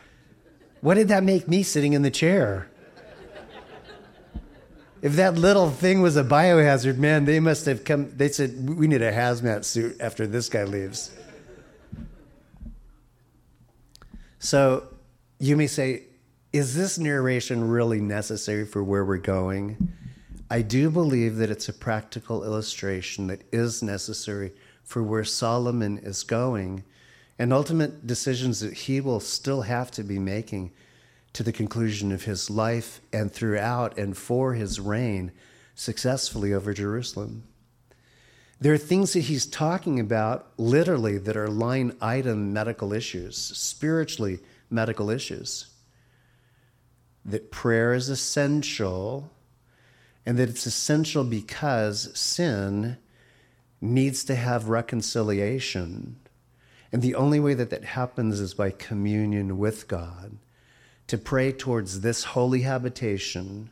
What 0.80 0.94
did 0.94 1.08
that 1.08 1.24
make 1.24 1.48
me 1.48 1.62
sitting 1.62 1.92
in 1.92 2.02
the 2.02 2.10
chair? 2.10 2.70
If 5.02 5.14
that 5.16 5.34
little 5.34 5.70
thing 5.70 6.00
was 6.00 6.16
a 6.16 6.24
biohazard, 6.24 6.96
man, 6.96 7.26
they 7.26 7.38
must 7.38 7.66
have 7.66 7.84
come. 7.84 8.16
They 8.16 8.28
said, 8.28 8.68
we 8.68 8.86
need 8.86 9.02
a 9.02 9.12
hazmat 9.12 9.64
suit 9.64 10.00
after 10.00 10.26
this 10.26 10.48
guy 10.48 10.64
leaves. 10.64 11.14
So 14.38 14.88
you 15.38 15.56
may 15.56 15.66
say, 15.66 16.04
is 16.52 16.74
this 16.74 16.98
narration 16.98 17.68
really 17.68 18.00
necessary 18.00 18.64
for 18.64 18.82
where 18.82 19.04
we're 19.04 19.18
going? 19.18 19.92
I 20.50 20.62
do 20.62 20.90
believe 20.90 21.36
that 21.36 21.50
it's 21.50 21.68
a 21.68 21.72
practical 21.72 22.44
illustration 22.44 23.26
that 23.26 23.42
is 23.52 23.82
necessary 23.82 24.52
for 24.86 25.02
where 25.02 25.24
Solomon 25.24 25.98
is 25.98 26.22
going 26.22 26.84
and 27.38 27.52
ultimate 27.52 28.06
decisions 28.06 28.60
that 28.60 28.72
he 28.72 29.00
will 29.00 29.20
still 29.20 29.62
have 29.62 29.90
to 29.90 30.02
be 30.02 30.18
making 30.18 30.72
to 31.34 31.42
the 31.42 31.52
conclusion 31.52 32.12
of 32.12 32.24
his 32.24 32.48
life 32.48 33.00
and 33.12 33.30
throughout 33.30 33.98
and 33.98 34.16
for 34.16 34.54
his 34.54 34.80
reign 34.80 35.32
successfully 35.74 36.54
over 36.54 36.72
Jerusalem. 36.72 37.42
There 38.58 38.72
are 38.72 38.78
things 38.78 39.12
that 39.12 39.20
he's 39.20 39.44
talking 39.44 40.00
about 40.00 40.50
literally 40.56 41.18
that 41.18 41.36
are 41.36 41.48
line 41.48 41.94
item 42.00 42.54
medical 42.54 42.94
issues, 42.94 43.36
spiritually 43.36 44.38
medical 44.70 45.10
issues. 45.10 45.66
That 47.24 47.50
prayer 47.50 47.92
is 47.92 48.08
essential 48.08 49.30
and 50.24 50.38
that 50.38 50.48
it's 50.48 50.64
essential 50.64 51.22
because 51.22 52.18
sin 52.18 52.96
needs 53.80 54.24
to 54.24 54.34
have 54.34 54.68
reconciliation. 54.68 56.16
And 56.92 57.02
the 57.02 57.14
only 57.14 57.40
way 57.40 57.54
that 57.54 57.70
that 57.70 57.84
happens 57.84 58.40
is 58.40 58.54
by 58.54 58.70
communion 58.70 59.58
with 59.58 59.88
God. 59.88 60.38
To 61.08 61.18
pray 61.18 61.52
towards 61.52 62.00
this 62.00 62.24
holy 62.24 62.62
habitation 62.62 63.70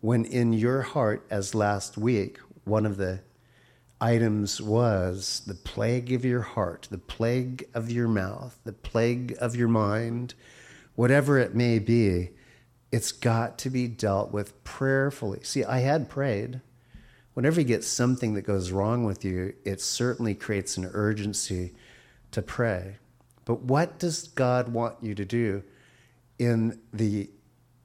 when 0.00 0.24
in 0.24 0.52
your 0.52 0.82
heart, 0.82 1.24
as 1.30 1.54
last 1.54 1.96
week, 1.96 2.38
one 2.64 2.84
of 2.84 2.96
the 2.96 3.20
items 4.00 4.60
was 4.60 5.42
the 5.46 5.54
plague 5.54 6.12
of 6.12 6.24
your 6.24 6.40
heart, 6.40 6.88
the 6.90 6.98
plague 6.98 7.68
of 7.72 7.90
your 7.90 8.08
mouth, 8.08 8.58
the 8.64 8.72
plague 8.72 9.36
of 9.40 9.54
your 9.54 9.68
mind, 9.68 10.34
whatever 10.96 11.38
it 11.38 11.54
may 11.54 11.78
be, 11.78 12.30
it's 12.90 13.12
got 13.12 13.58
to 13.58 13.70
be 13.70 13.86
dealt 13.86 14.32
with 14.32 14.62
prayerfully. 14.64 15.40
See, 15.44 15.64
I 15.64 15.78
had 15.78 16.10
prayed 16.10 16.60
whenever 17.34 17.60
you 17.60 17.66
get 17.66 17.84
something 17.84 18.34
that 18.34 18.42
goes 18.42 18.70
wrong 18.70 19.04
with 19.04 19.24
you, 19.24 19.54
it 19.64 19.80
certainly 19.80 20.34
creates 20.34 20.76
an 20.76 20.90
urgency 20.92 21.72
to 22.30 22.42
pray. 22.42 22.96
But 23.44 23.62
what 23.62 23.98
does 23.98 24.28
God 24.28 24.68
want 24.68 24.96
you 25.02 25.14
to 25.14 25.24
do 25.24 25.62
in 26.38 26.80
the 26.92 27.30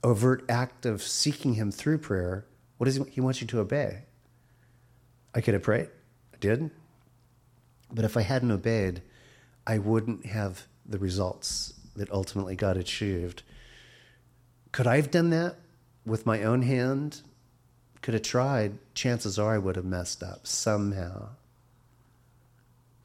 overt 0.03 0.43
act 0.49 0.85
of 0.85 1.01
seeking 1.01 1.55
Him 1.55 1.71
through 1.71 1.99
prayer? 1.99 2.45
What 2.77 2.85
does 2.85 2.99
He, 3.09 3.21
want 3.21 3.41
you 3.41 3.47
to 3.47 3.59
obey? 3.59 4.03
I 5.33 5.41
could 5.41 5.53
have 5.53 5.63
prayed, 5.63 5.89
I 6.33 6.37
did. 6.39 6.69
But 7.91 8.05
if 8.05 8.17
I 8.17 8.21
hadn't 8.21 8.51
obeyed, 8.51 9.01
I 9.65 9.77
wouldn't 9.77 10.25
have 10.25 10.67
the 10.85 10.99
results 10.99 11.73
that 11.95 12.11
ultimately 12.11 12.55
God 12.55 12.77
achieved. 12.77 13.43
Could 14.71 14.87
I 14.87 14.97
have 14.97 15.09
done 15.09 15.29
that 15.31 15.55
with 16.05 16.25
my 16.25 16.43
own 16.43 16.61
hand 16.61 17.21
could 18.07 18.13
have 18.13 18.23
tried, 18.23 18.71
chances 18.93 19.37
are 19.37 19.53
I 19.53 19.57
would 19.57 19.75
have 19.75 19.83
messed 19.83 20.23
up 20.23 20.47
somehow. 20.47 21.27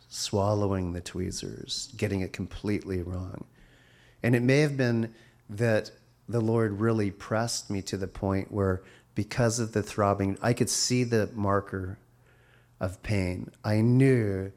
Swallowing 0.09 0.93
the 0.93 1.01
tweezers, 1.01 1.93
getting 1.97 2.21
it 2.21 2.33
completely 2.33 3.03
wrong. 3.03 3.45
And 4.23 4.37
it 4.37 4.45
may 4.45 4.61
have 4.61 4.77
been 4.77 5.13
that 5.51 5.91
the 6.29 6.41
Lord 6.41 6.79
really 6.79 7.11
pressed 7.11 7.69
me 7.69 7.83
to 7.83 7.97
the 7.97 8.07
point 8.07 8.53
where, 8.53 8.85
because 9.17 9.59
of 9.59 9.73
the 9.73 9.83
throbbing, 9.83 10.39
I 10.41 10.53
could 10.53 10.71
see 10.71 11.03
the 11.03 11.29
marker 11.35 11.99
of 12.79 13.03
pain. 13.03 13.51
I 13.65 13.81
knew 13.81 14.53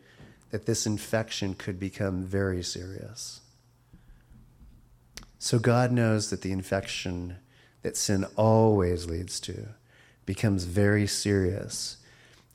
that 0.51 0.67
this 0.67 0.85
infection 0.85 1.55
could 1.55 1.79
become 1.79 2.23
very 2.23 2.61
serious. 2.61 3.41
So 5.39 5.57
God 5.57 5.91
knows 5.91 6.29
that 6.29 6.43
the 6.43 6.51
infection 6.51 7.37
that 7.81 7.97
sin 7.97 8.27
always 8.35 9.07
leads 9.07 9.39
to 9.39 9.69
becomes 10.25 10.65
very 10.65 11.07
serious 11.07 11.97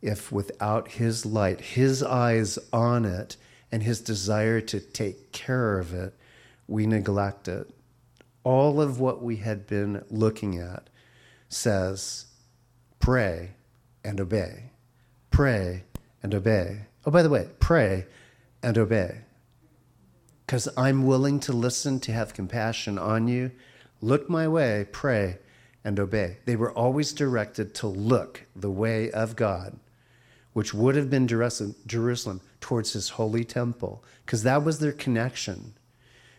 if 0.03 0.33
without 0.33 0.93
his 0.93 1.27
light, 1.27 1.61
his 1.61 2.03
eyes 2.03 2.59
on 2.73 3.05
it, 3.05 3.37
and 3.71 3.83
his 3.83 4.01
desire 4.01 4.61
to 4.61 4.81
take 4.81 5.33
care 5.33 5.79
of 5.79 5.93
it, 5.93 6.15
we 6.67 6.87
neglect 6.87 7.49
it. 7.49 7.71
All 8.43 8.81
of 8.81 8.99
what 8.99 9.23
we 9.23 9.37
had 9.37 9.67
been 9.67 10.05
looking 10.11 10.59
at 10.59 10.89
says 11.49 12.27
pray 12.99 13.51
and 14.03 14.21
obey. 14.21 14.71
Pray 15.31 15.85
and 16.23 16.35
obey. 16.35 16.87
Oh, 17.05 17.11
by 17.11 17.23
the 17.23 17.29
way, 17.29 17.49
pray 17.61 18.07
and 18.63 18.77
obey. 18.79 19.23
Because 20.47 20.69
I'm 20.77 21.07
willing 21.07 21.39
to 21.41 21.53
listen 21.53 22.01
to 22.01 22.13
have 22.13 22.35
compassion 22.35 22.99
on 22.99 23.29
you, 23.29 23.53
look 24.01 24.29
my 24.29 24.49
way, 24.49 24.87
pray, 24.91 25.39
and 25.85 25.99
obey. 25.99 26.39
They 26.45 26.57
were 26.57 26.73
always 26.73 27.13
directed 27.13 27.75
to 27.77 27.87
look 27.87 28.43
the 28.55 28.71
way 28.71 29.11
of 29.11 29.37
God, 29.37 29.79
which 30.53 30.75
would 30.75 30.97
have 30.97 31.11
been 31.11 31.29
Jerusalem 31.29 32.41
towards 32.61 32.93
his 32.93 33.11
holy 33.11 33.45
temple, 33.45 34.05
because 34.25 34.43
that 34.43 34.65
was 34.65 34.79
their 34.79 34.93
connection. 34.93 35.75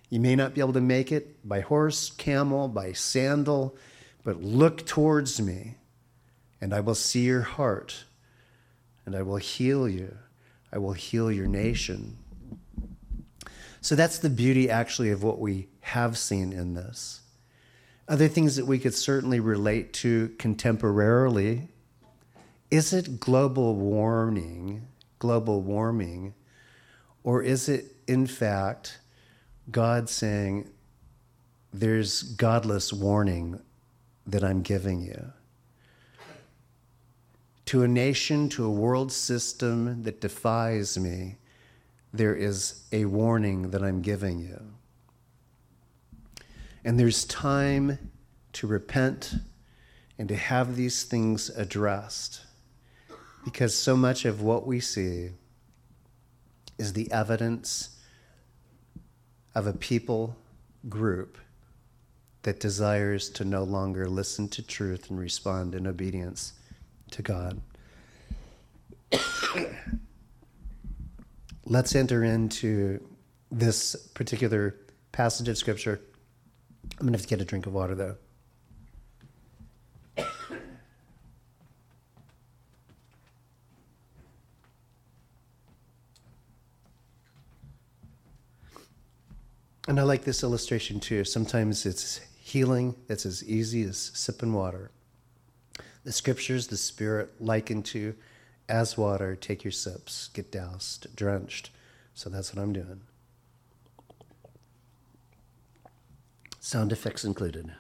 You 0.10 0.19
may 0.19 0.36
not 0.36 0.53
be 0.53 0.62
able 0.62 0.74
to 0.74 0.81
make 0.81 1.12
it 1.12 1.48
by 1.48 1.62
horse, 1.62 2.12
camel, 2.12 2.67
by 2.67 2.91
sandal, 2.91 3.75
but 4.24 4.43
look 4.43 4.86
towards 4.86 5.41
me, 5.41 5.75
and 6.60 6.74
I 6.74 6.81
will 6.81 6.95
see 6.95 7.21
your 7.21 7.41
heart, 7.41 8.03
and 9.05 9.15
I 9.15 9.21
will 9.24 9.38
heal 9.38 9.89
you. 9.89 10.17
I 10.71 10.77
will 10.77 10.93
heal 10.93 11.31
your 11.31 11.48
nation. 11.48 12.17
So 13.81 13.95
that's 13.95 14.19
the 14.19 14.29
beauty, 14.29 14.69
actually, 14.69 15.10
of 15.10 15.24
what 15.24 15.39
we 15.39 15.67
have 15.79 16.17
seen 16.17 16.53
in 16.53 16.75
this. 16.75 17.21
Other 18.12 18.27
things 18.27 18.58
that 18.58 18.65
we 18.65 18.77
could 18.77 18.94
certainly 18.94 19.39
relate 19.39 19.94
to 19.94 20.36
contemporarily 20.38 21.70
is 22.70 22.91
it 22.91 23.22
global 23.22 23.74
warming, 23.74 24.86
global 25.18 25.62
warming, 25.62 26.34
or 27.24 27.41
is 27.41 27.70
it, 27.70 27.96
in 28.08 28.27
fact, 28.27 29.00
God 29.72 30.10
saying, 30.10 30.70
There's 31.74 32.22
godless 32.22 32.91
warning 32.91 33.62
that 34.27 34.44
I'm 34.44 34.62
giving 34.62 35.00
you? 35.01 35.32
To 37.68 37.84
a 37.84 37.88
nation, 37.88 38.50
to 38.50 38.65
a 38.65 38.70
world 38.70 39.13
system 39.13 40.03
that 40.03 40.20
defies 40.20 41.00
me, 41.00 41.38
there 42.12 42.36
is 42.36 42.84
a 42.91 43.06
warning 43.06 43.72
that 43.72 43.82
I'm 43.82 44.01
giving 44.01 44.39
you. 44.39 44.74
And 46.83 47.00
there's 47.00 47.25
time 47.25 48.11
to 48.53 48.67
repent 48.67 49.35
and 50.17 50.27
to 50.29 50.35
have 50.35 50.75
these 50.75 51.03
things 51.03 51.50
addressed. 51.50 52.41
Because 53.43 53.75
so 53.75 53.95
much 53.95 54.25
of 54.25 54.41
what 54.41 54.67
we 54.67 54.79
see 54.79 55.31
is 56.77 56.93
the 56.93 57.11
evidence 57.11 57.97
of 59.53 59.67
a 59.67 59.73
people 59.73 60.35
group 60.89 61.38
that 62.43 62.59
desires 62.59 63.29
to 63.29 63.45
no 63.45 63.63
longer 63.63 64.07
listen 64.07 64.47
to 64.50 64.63
truth 64.63 65.09
and 65.09 65.19
respond 65.19 65.75
in 65.75 65.85
obedience 65.85 66.53
to 67.11 67.21
God. 67.21 67.61
Let's 71.65 71.95
enter 71.95 72.23
into 72.23 73.00
this 73.51 73.95
particular 74.13 74.75
passage 75.11 75.47
of 75.47 75.57
Scripture. 75.57 76.01
I'm 77.01 77.08
to 77.08 77.13
have 77.13 77.24
to 77.24 77.27
get 77.27 77.41
a 77.41 77.46
drink 77.46 77.65
of 77.65 77.74
water, 77.74 77.96
though. 77.96 78.15
And 89.88 90.00
I 90.00 90.03
like 90.03 90.25
this 90.25 90.43
illustration 90.43 91.00
too. 91.00 91.24
Sometimes 91.24 91.88
it's 91.88 92.20
healing 92.39 92.96
that's 93.08 93.25
as 93.25 93.43
easy 93.43 93.81
as 93.81 93.98
sipping 94.13 94.53
water. 94.53 94.91
The 96.03 96.12
scriptures, 96.12 96.67
the 96.67 96.77
Spirit 96.77 97.31
likened 97.41 97.86
to 97.86 98.13
as 98.70 98.96
water, 98.96 99.36
take 99.36 99.63
your 99.63 99.72
sips, 99.72 100.27
get 100.27 100.51
doused, 100.51 101.15
drenched. 101.15 101.72
So 102.13 102.29
that's 102.29 102.53
what 102.53 102.62
I'm 102.62 102.74
doing. 102.74 103.01
Sound 106.63 106.91
effects 106.91 107.25
included. 107.25 107.74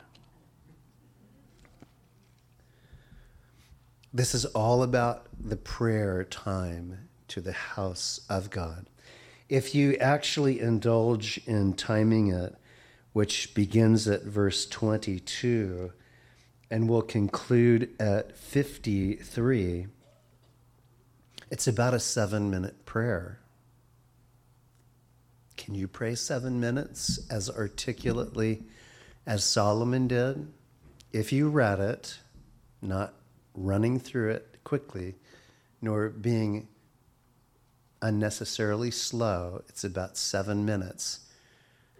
This 4.11 4.33
is 4.33 4.43
all 4.45 4.81
about 4.81 5.27
the 5.39 5.55
prayer 5.55 6.23
time 6.23 7.07
to 7.27 7.41
the 7.41 7.51
house 7.51 8.21
of 8.27 8.49
God. 8.49 8.87
If 9.47 9.75
you 9.75 9.97
actually 9.97 10.59
indulge 10.59 11.39
in 11.45 11.75
timing 11.75 12.33
it, 12.33 12.55
which 13.13 13.53
begins 13.53 14.07
at 14.07 14.23
verse 14.23 14.65
22 14.65 15.93
and 16.71 16.89
will 16.89 17.03
conclude 17.03 17.93
at 17.99 18.35
53, 18.35 19.85
it's 21.51 21.67
about 21.67 21.93
a 21.93 21.99
seven 21.99 22.49
minute 22.49 22.83
prayer. 22.87 23.40
Can 25.61 25.75
you 25.75 25.87
pray 25.87 26.15
seven 26.15 26.59
minutes 26.59 27.19
as 27.29 27.47
articulately 27.47 28.63
as 29.27 29.43
Solomon 29.43 30.07
did? 30.07 30.51
If 31.13 31.31
you 31.31 31.49
read 31.49 31.79
it, 31.79 32.17
not 32.81 33.13
running 33.53 33.99
through 33.99 34.31
it 34.31 34.57
quickly, 34.63 35.13
nor 35.79 36.09
being 36.09 36.67
unnecessarily 38.01 38.89
slow, 38.89 39.61
it's 39.69 39.83
about 39.83 40.17
seven 40.17 40.65
minutes 40.65 41.27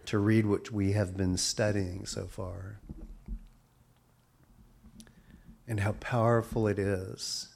to 0.06 0.17
read 0.17 0.47
what 0.47 0.71
we 0.71 0.93
have 0.93 1.15
been 1.15 1.38
studying 1.38 2.08
so 2.08 2.26
far. 2.26 2.80
And 5.67 5.82
how 5.82 5.91
powerful 5.91 6.67
it 6.67 6.80
is 6.80 7.54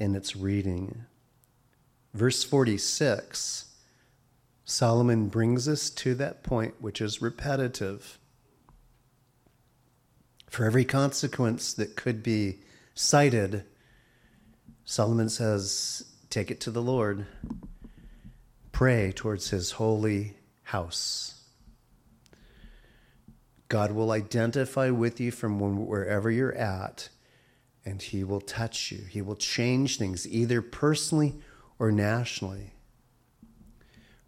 in 0.00 0.16
its 0.16 0.34
reading. 0.34 1.04
Verse 2.12 2.42
46 2.42 3.66
Solomon 4.68 5.28
brings 5.28 5.68
us 5.68 5.88
to 5.90 6.16
that 6.16 6.42
point 6.42 6.74
which 6.80 7.00
is 7.00 7.22
repetitive. 7.22 8.18
For 10.50 10.64
every 10.64 10.84
consequence 10.84 11.72
that 11.74 11.94
could 11.94 12.20
be 12.20 12.58
cited, 12.92 13.62
Solomon 14.84 15.28
says, 15.28 16.04
Take 16.30 16.50
it 16.50 16.60
to 16.62 16.72
the 16.72 16.82
Lord. 16.82 17.26
Pray 18.72 19.12
towards 19.12 19.50
his 19.50 19.70
holy 19.72 20.34
house. 20.64 21.40
God 23.68 23.92
will 23.92 24.10
identify 24.10 24.90
with 24.90 25.20
you 25.20 25.30
from 25.30 25.86
wherever 25.86 26.28
you're 26.28 26.54
at, 26.54 27.08
and 27.84 28.02
he 28.02 28.24
will 28.24 28.40
touch 28.40 28.90
you. 28.90 29.04
He 29.08 29.22
will 29.22 29.36
change 29.36 29.96
things, 29.96 30.26
either 30.26 30.60
personally 30.60 31.36
or 31.78 31.92
nationally. 31.92 32.72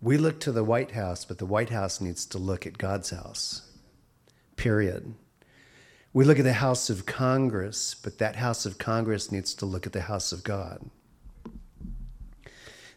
We 0.01 0.17
look 0.17 0.39
to 0.41 0.53
the 0.53 0.65
White 0.65 0.93
House, 0.93 1.25
but 1.25 1.39
the 1.39 1.47
White 1.47 1.71
House 1.71 2.01
needs 2.01 2.25
to 2.27 2.39
look 2.39 2.67
at 2.67 2.79
God's 2.79 3.11
house. 3.11 3.69
Period. 4.57 5.15
We 6.13 6.25
look 6.25 6.39
at 6.39 6.45
the 6.45 6.53
House 6.53 6.89
of 6.89 7.05
Congress, 7.05 7.95
but 7.95 8.19
that 8.19 8.37
House 8.37 8.65
of 8.65 8.79
Congress 8.79 9.33
needs 9.33 9.55
to 9.55 9.67
look 9.67 9.87
at 9.87 9.93
the 9.93 10.03
House 10.03 10.31
of 10.31 10.45
God. 10.45 10.89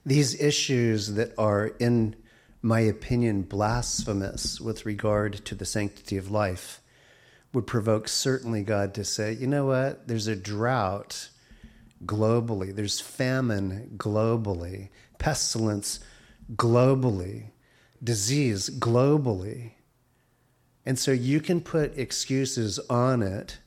These 0.05 0.39
issues 0.39 1.15
that 1.15 1.33
are, 1.37 1.67
in 1.79 2.15
my 2.61 2.79
opinion, 2.81 3.43
blasphemous 3.43 4.61
with 4.61 4.85
regard 4.85 5.43
to 5.45 5.55
the 5.55 5.65
sanctity 5.65 6.17
of 6.17 6.29
life 6.29 6.81
would 7.53 7.67
provoke 7.67 8.07
certainly 8.07 8.61
God 8.61 8.93
to 8.93 9.03
say, 9.03 9.33
you 9.33 9.47
know 9.47 9.65
what, 9.65 10.07
there's 10.07 10.27
a 10.27 10.35
drought 10.35 11.29
globally, 12.05 12.73
there's 12.73 12.99
famine 12.99 13.91
globally, 13.97 14.89
pestilence 15.17 15.99
globally, 16.55 17.51
disease 18.03 18.69
globally. 18.69 19.73
And 20.85 20.97
so 20.97 21.11
you 21.11 21.39
can 21.39 21.61
put 21.61 21.97
excuses 21.97 22.79
on 22.89 23.21
it. 23.21 23.59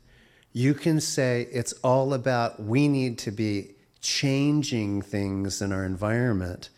You 0.52 0.74
can 0.74 1.00
say 1.00 1.48
it's 1.52 1.72
all 1.84 2.12
about 2.14 2.62
we 2.62 2.88
need 2.88 3.18
to 3.18 3.30
be 3.30 3.74
changing 4.00 5.02
things 5.02 5.62
in 5.62 5.72
our 5.72 5.84
environment. 5.84 6.70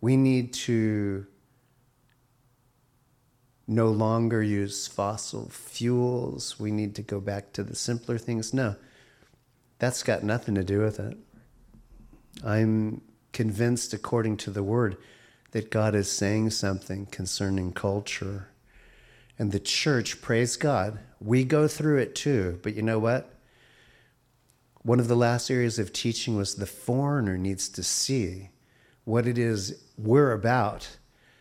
We 0.00 0.16
need 0.16 0.52
to 0.54 1.26
no 3.66 3.88
longer 3.88 4.42
use 4.42 4.86
fossil 4.86 5.48
fuels. 5.50 6.58
We 6.58 6.70
need 6.70 6.94
to 6.96 7.02
go 7.02 7.20
back 7.20 7.52
to 7.52 7.62
the 7.62 7.76
simpler 7.76 8.18
things. 8.18 8.52
No, 8.52 8.76
that's 9.78 10.02
got 10.02 10.22
nothing 10.22 10.54
to 10.56 10.64
do 10.64 10.80
with 10.80 10.98
it. 10.98 11.16
I'm 12.44 13.02
convinced, 13.32 13.92
according 13.92 14.36
to 14.38 14.50
the 14.50 14.62
word, 14.62 14.96
that 15.52 15.70
God 15.70 15.94
is 15.94 16.10
saying 16.10 16.50
something 16.50 17.06
concerning 17.06 17.72
culture. 17.72 18.48
And 19.38 19.52
the 19.52 19.60
church, 19.60 20.20
praise 20.20 20.56
God, 20.56 20.98
we 21.20 21.44
go 21.44 21.68
through 21.68 21.98
it 21.98 22.14
too. 22.14 22.58
But 22.62 22.74
you 22.74 22.82
know 22.82 22.98
what? 22.98 23.34
One 24.82 24.98
of 24.98 25.08
the 25.08 25.16
last 25.16 25.50
areas 25.50 25.78
of 25.78 25.92
teaching 25.92 26.36
was 26.36 26.54
the 26.54 26.66
foreigner 26.66 27.38
needs 27.38 27.68
to 27.70 27.82
see 27.82 28.50
what 29.04 29.26
it 29.26 29.38
is 29.38 29.82
we're 29.96 30.32
about 30.32 30.96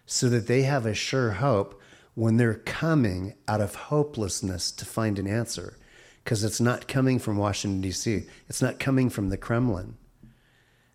so 0.05 0.29
that 0.29 0.47
they 0.47 0.63
have 0.63 0.85
a 0.85 0.93
sure 0.93 1.31
hope 1.31 1.81
when 2.13 2.37
they're 2.37 2.53
coming 2.53 3.33
out 3.47 3.61
of 3.61 3.75
hopelessness 3.75 4.71
to 4.71 4.85
find 4.85 5.17
an 5.17 5.27
answer. 5.27 5.77
Because 6.23 6.43
it's 6.43 6.61
not 6.61 6.87
coming 6.87 7.17
from 7.17 7.37
Washington, 7.37 7.81
D.C., 7.81 8.25
it's 8.47 8.61
not 8.61 8.77
coming 8.77 9.09
from 9.09 9.29
the 9.29 9.37
Kremlin. 9.37 9.95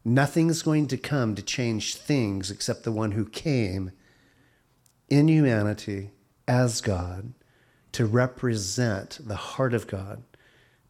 Nothing's 0.08 0.62
going 0.62 0.86
to 0.86 0.96
come 0.96 1.34
to 1.34 1.42
change 1.42 1.96
things 1.96 2.48
except 2.48 2.84
the 2.84 2.92
one 2.92 3.10
who 3.10 3.24
came 3.28 3.90
in 5.08 5.26
humanity 5.26 6.12
as 6.46 6.80
God 6.80 7.34
to 7.90 8.06
represent 8.06 9.18
the 9.20 9.34
heart 9.34 9.74
of 9.74 9.88
God, 9.88 10.22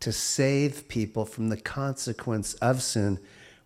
to 0.01 0.13
save 0.13 0.87
people 0.89 1.25
from 1.25 1.49
the 1.49 1.57
consequence 1.57 2.53
of 2.55 2.83
sin, 2.83 3.19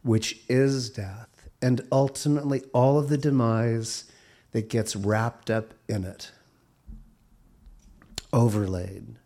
which 0.02 0.38
is 0.48 0.88
death, 0.88 1.48
and 1.60 1.80
ultimately 1.90 2.62
all 2.72 2.96
of 2.96 3.08
the 3.08 3.18
demise 3.18 4.04
that 4.52 4.68
gets 4.68 4.94
wrapped 4.94 5.50
up 5.50 5.74
in 5.88 6.04
it, 6.04 6.30
overlaid. 8.32 9.16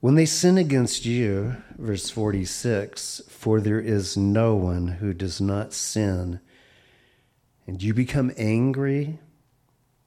When 0.00 0.14
they 0.14 0.26
sin 0.26 0.58
against 0.58 1.04
you, 1.04 1.56
verse 1.76 2.08
46, 2.08 3.22
for 3.28 3.60
there 3.60 3.80
is 3.80 4.16
no 4.16 4.54
one 4.54 4.86
who 4.86 5.12
does 5.12 5.40
not 5.40 5.72
sin, 5.72 6.38
and 7.66 7.82
you 7.82 7.92
become 7.92 8.30
angry 8.36 9.18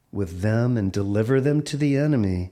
with 0.09 0.39
them 0.39 0.77
and 0.77 0.93
deliver 0.93 1.41
them 1.41 1.61
to 1.63 1.75
the 1.75 1.97
enemy, 1.97 2.51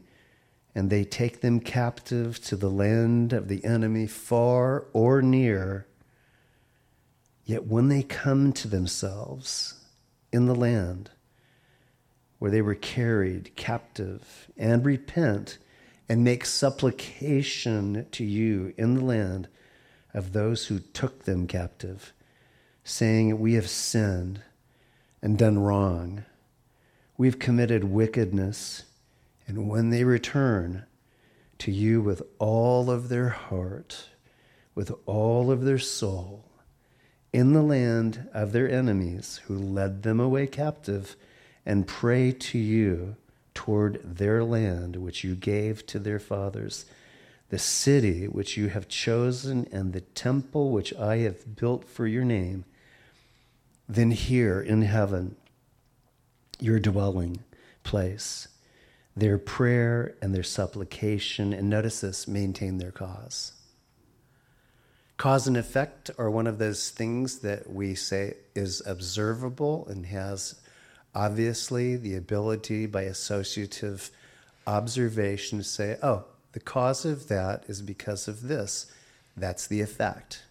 and 0.75 0.89
they 0.89 1.06
take 1.06 1.39
them 1.39 1.62
captive 1.62 2.43
to 2.43 2.58
the 2.58 2.69
land 2.69 3.32
of 3.32 3.47
the 3.47 3.63
enemy, 3.63 4.06
far 4.06 4.88
or 4.91 5.21
near. 5.21 5.88
Yet 7.45 7.65
when 7.65 7.88
they 7.88 8.04
come 8.04 8.52
to 8.52 8.67
themselves 8.67 9.86
in 10.34 10.45
the 10.45 10.56
land 10.56 11.12
where 12.38 12.52
they 12.52 12.62
were 12.62 12.75
carried 12.75 13.56
captive 13.56 14.49
and 14.58 14.86
repent, 14.86 15.58
and 16.09 16.23
make 16.23 16.43
supplication 16.43 18.07
to 18.11 18.25
you 18.25 18.73
in 18.77 18.95
the 18.95 19.05
land 19.05 19.47
of 20.13 20.33
those 20.33 20.65
who 20.65 20.79
took 20.79 21.23
them 21.23 21.45
captive, 21.45 22.13
saying, 22.83 23.39
We 23.39 23.53
have 23.53 23.69
sinned 23.69 24.41
and 25.21 25.37
done 25.37 25.59
wrong. 25.59 26.25
We've 27.15 27.37
committed 27.37 27.83
wickedness. 27.83 28.83
And 29.47 29.69
when 29.69 29.91
they 29.91 30.03
return 30.03 30.85
to 31.59 31.71
you 31.71 32.01
with 32.01 32.23
all 32.39 32.89
of 32.89 33.09
their 33.09 33.29
heart, 33.29 34.09
with 34.73 34.91
all 35.05 35.51
of 35.51 35.63
their 35.63 35.79
soul, 35.79 36.45
in 37.31 37.53
the 37.53 37.61
land 37.61 38.27
of 38.33 38.51
their 38.51 38.69
enemies 38.69 39.41
who 39.45 39.55
led 39.55 40.01
them 40.01 40.19
away 40.19 40.47
captive, 40.47 41.15
and 41.65 41.85
pray 41.85 42.31
to 42.31 42.57
you, 42.57 43.15
toward 43.59 43.99
their 44.05 44.41
land 44.41 44.95
which 44.95 45.21
you 45.21 45.35
gave 45.35 45.85
to 45.85 45.99
their 45.99 46.17
fathers, 46.17 46.85
the 47.49 47.59
city 47.59 48.25
which 48.25 48.55
you 48.55 48.69
have 48.69 48.87
chosen, 48.87 49.67
and 49.69 49.91
the 49.91 49.99
temple 49.99 50.71
which 50.71 50.93
I 50.95 51.17
have 51.17 51.57
built 51.57 51.83
for 51.83 52.07
your 52.07 52.23
name, 52.23 52.63
then 53.89 54.11
here 54.11 54.61
in 54.61 54.83
heaven, 54.83 55.35
your 56.61 56.79
dwelling 56.79 57.39
place, 57.83 58.47
their 59.13 59.37
prayer 59.37 60.15
and 60.21 60.33
their 60.33 60.41
supplication, 60.41 61.51
and 61.51 61.69
notice 61.69 61.99
this, 61.99 62.29
maintain 62.29 62.77
their 62.77 62.91
cause. 62.91 63.51
Cause 65.17 65.47
and 65.47 65.57
effect 65.57 66.09
are 66.17 66.31
one 66.31 66.47
of 66.47 66.59
those 66.59 66.91
things 66.91 67.39
that 67.39 67.69
we 67.69 67.93
say 67.93 68.35
is 68.55 68.81
observable 68.85 69.85
and 69.89 70.05
has 70.05 70.61
Obviously, 71.15 71.95
the 71.95 72.15
ability 72.15 72.85
by 72.85 73.03
associative 73.03 74.11
observation 74.67 75.57
to 75.57 75.63
say, 75.63 75.97
oh, 76.03 76.25
the 76.51 76.59
cause 76.59 77.05
of 77.05 77.27
that 77.27 77.63
is 77.67 77.81
because 77.81 78.27
of 78.27 78.43
this. 78.47 78.91
That's 79.35 79.67
the 79.67 79.81
effect. 79.81 80.43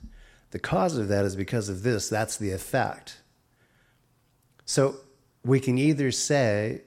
The 0.50 0.58
cause 0.58 0.96
of 0.96 1.08
that 1.08 1.24
is 1.24 1.36
because 1.36 1.68
of 1.68 1.82
this. 1.82 2.08
That's 2.08 2.36
the 2.36 2.50
effect. 2.52 3.20
So 4.64 4.96
we 5.44 5.60
can 5.60 5.78
either 5.78 6.10
say 6.10 6.82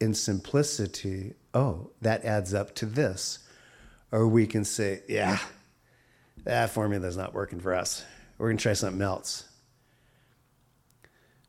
in 0.00 0.14
simplicity, 0.14 1.34
oh, 1.54 1.90
that 2.02 2.24
adds 2.24 2.54
up 2.54 2.74
to 2.76 2.86
this. 2.86 3.40
Or 4.12 4.28
we 4.28 4.46
can 4.46 4.64
say, 4.64 5.02
yeah, 5.08 5.38
that 6.44 6.70
formula 6.70 7.06
is 7.06 7.16
not 7.16 7.34
working 7.34 7.60
for 7.60 7.74
us. 7.74 8.04
We're 8.38 8.48
going 8.48 8.58
to 8.58 8.62
try 8.62 8.74
something 8.74 9.02
else. 9.02 9.48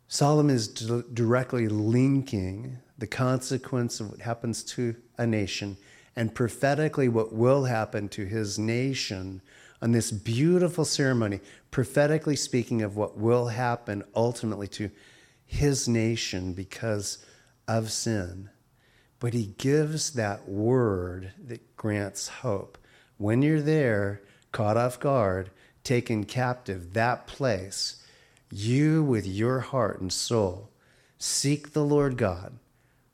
Solomon 0.08 0.56
is 0.56 0.68
d- 0.68 1.04
directly 1.14 1.68
linking 1.68 2.78
the 2.98 3.08
consequence 3.08 4.00
of 4.00 4.10
what 4.12 4.22
happens 4.22 4.64
to 4.64 4.96
a 5.18 5.28
nation 5.28 5.78
and 6.16 6.34
prophetically 6.34 7.10
what 7.10 7.34
will 7.34 7.66
happen 7.66 8.10
to 8.10 8.26
his 8.26 8.58
nation 8.58 9.42
on 9.82 9.92
this 9.92 10.12
beautiful 10.12 10.86
ceremony, 10.86 11.40
prophetically 11.70 12.36
speaking 12.36 12.82
of 12.82 12.96
what 12.96 13.18
will 13.18 13.48
happen 13.50 14.04
ultimately 14.16 14.68
to 14.68 14.90
his 15.46 15.88
nation 15.88 16.54
because 16.54 17.20
of 17.68 17.92
sin. 17.92 18.50
But 19.20 19.34
he 19.34 19.54
gives 19.58 20.12
that 20.12 20.48
word 20.48 21.34
that 21.46 21.76
grants 21.76 22.28
hope. 22.28 22.78
When 23.18 23.42
you're 23.42 23.62
there, 23.62 24.22
caught 24.52 24.78
off 24.78 25.00
guard, 25.00 25.52
taken 25.84 26.24
captive, 26.24 26.94
that 26.94 27.28
place 27.28 28.04
you, 28.52 29.04
with 29.04 29.26
your 29.26 29.60
heart 29.60 30.00
and 30.00 30.12
soul, 30.12 30.70
seek 31.18 31.74
the 31.74 31.84
Lord 31.84 32.18
God, 32.18 32.60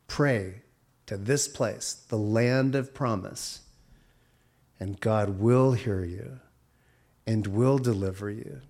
pray 0.07 0.61
to 1.05 1.17
this 1.17 1.47
place, 1.47 1.93
the 1.93 2.17
land 2.17 2.75
of 2.75 2.93
promise, 2.93 3.61
and 4.79 4.99
God 4.99 5.39
will 5.39 5.73
hear 5.73 6.03
you 6.03 6.39
and 7.25 7.47
will 7.47 7.77
deliver 7.77 8.29
you. 8.29 8.61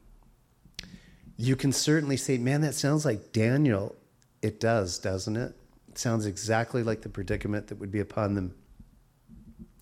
You 1.38 1.56
can 1.56 1.72
certainly 1.72 2.18
say, 2.18 2.38
man, 2.38 2.62
that 2.62 2.76
sounds 2.76 3.06
like 3.06 3.34
Daniel. 3.34 3.96
It 4.42 4.60
does, 4.60 5.00
doesn't 5.00 5.36
it? 5.36 5.56
It 5.90 5.98
sounds 5.98 6.26
exactly 6.26 6.84
like 6.84 7.02
the 7.02 7.10
predicament 7.10 7.68
that 7.68 7.80
would 7.80 7.92
be 7.92 8.00
upon 8.00 8.36
them 8.36 8.54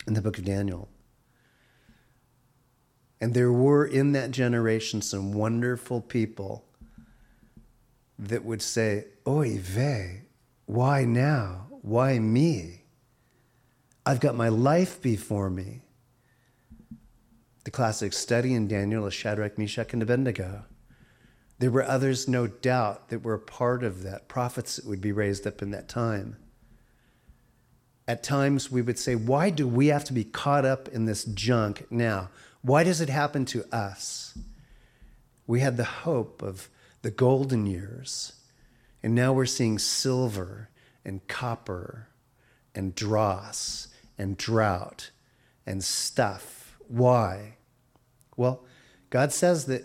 in 0.07 0.13
the 0.13 0.21
book 0.21 0.37
of 0.37 0.45
Daniel. 0.45 0.89
And 3.19 3.33
there 3.33 3.51
were 3.51 3.85
in 3.85 4.13
that 4.13 4.31
generation 4.31 5.01
some 5.01 5.33
wonderful 5.33 6.01
people 6.01 6.65
that 8.21 8.45
would 8.45 8.61
say, 8.61 9.05
Oy 9.27 9.57
vey, 9.57 10.21
why 10.65 11.03
now? 11.03 11.67
Why 11.81 12.19
me? 12.19 12.83
I've 14.05 14.19
got 14.19 14.35
my 14.35 14.49
life 14.49 15.01
before 15.01 15.49
me. 15.49 15.81
The 17.63 17.71
classic 17.71 18.13
study 18.13 18.53
in 18.53 18.67
Daniel 18.67 19.05
is 19.05 19.13
Shadrach, 19.13 19.57
Meshach, 19.57 19.93
and 19.93 20.01
Abednego. 20.01 20.65
There 21.59 21.71
were 21.71 21.83
others, 21.83 22.27
no 22.27 22.47
doubt, 22.47 23.09
that 23.09 23.23
were 23.23 23.35
a 23.35 23.39
part 23.39 23.83
of 23.83 24.03
that, 24.03 24.27
prophets 24.27 24.77
that 24.77 24.85
would 24.85 25.01
be 25.01 25.11
raised 25.11 25.45
up 25.45 25.61
in 25.61 25.71
that 25.71 25.87
time. 25.89 26.37
At 28.07 28.23
times, 28.23 28.71
we 28.71 28.81
would 28.81 28.97
say, 28.97 29.15
Why 29.15 29.49
do 29.49 29.67
we 29.67 29.87
have 29.87 30.03
to 30.05 30.13
be 30.13 30.23
caught 30.23 30.65
up 30.65 30.87
in 30.87 31.05
this 31.05 31.23
junk 31.23 31.85
now? 31.91 32.29
Why 32.61 32.83
does 32.83 33.01
it 33.01 33.09
happen 33.09 33.45
to 33.45 33.63
us? 33.75 34.37
We 35.45 35.59
had 35.59 35.77
the 35.77 35.83
hope 35.83 36.41
of 36.41 36.69
the 37.01 37.11
golden 37.11 37.65
years. 37.65 38.33
And 39.03 39.15
now 39.15 39.33
we're 39.33 39.45
seeing 39.45 39.79
silver 39.79 40.69
and 41.03 41.27
copper 41.27 42.07
and 42.75 42.93
dross 42.93 43.87
and 44.17 44.37
drought 44.37 45.11
and 45.65 45.83
stuff. 45.83 46.77
Why? 46.87 47.57
Well, 48.37 48.63
God 49.09 49.31
says 49.33 49.65
that 49.65 49.83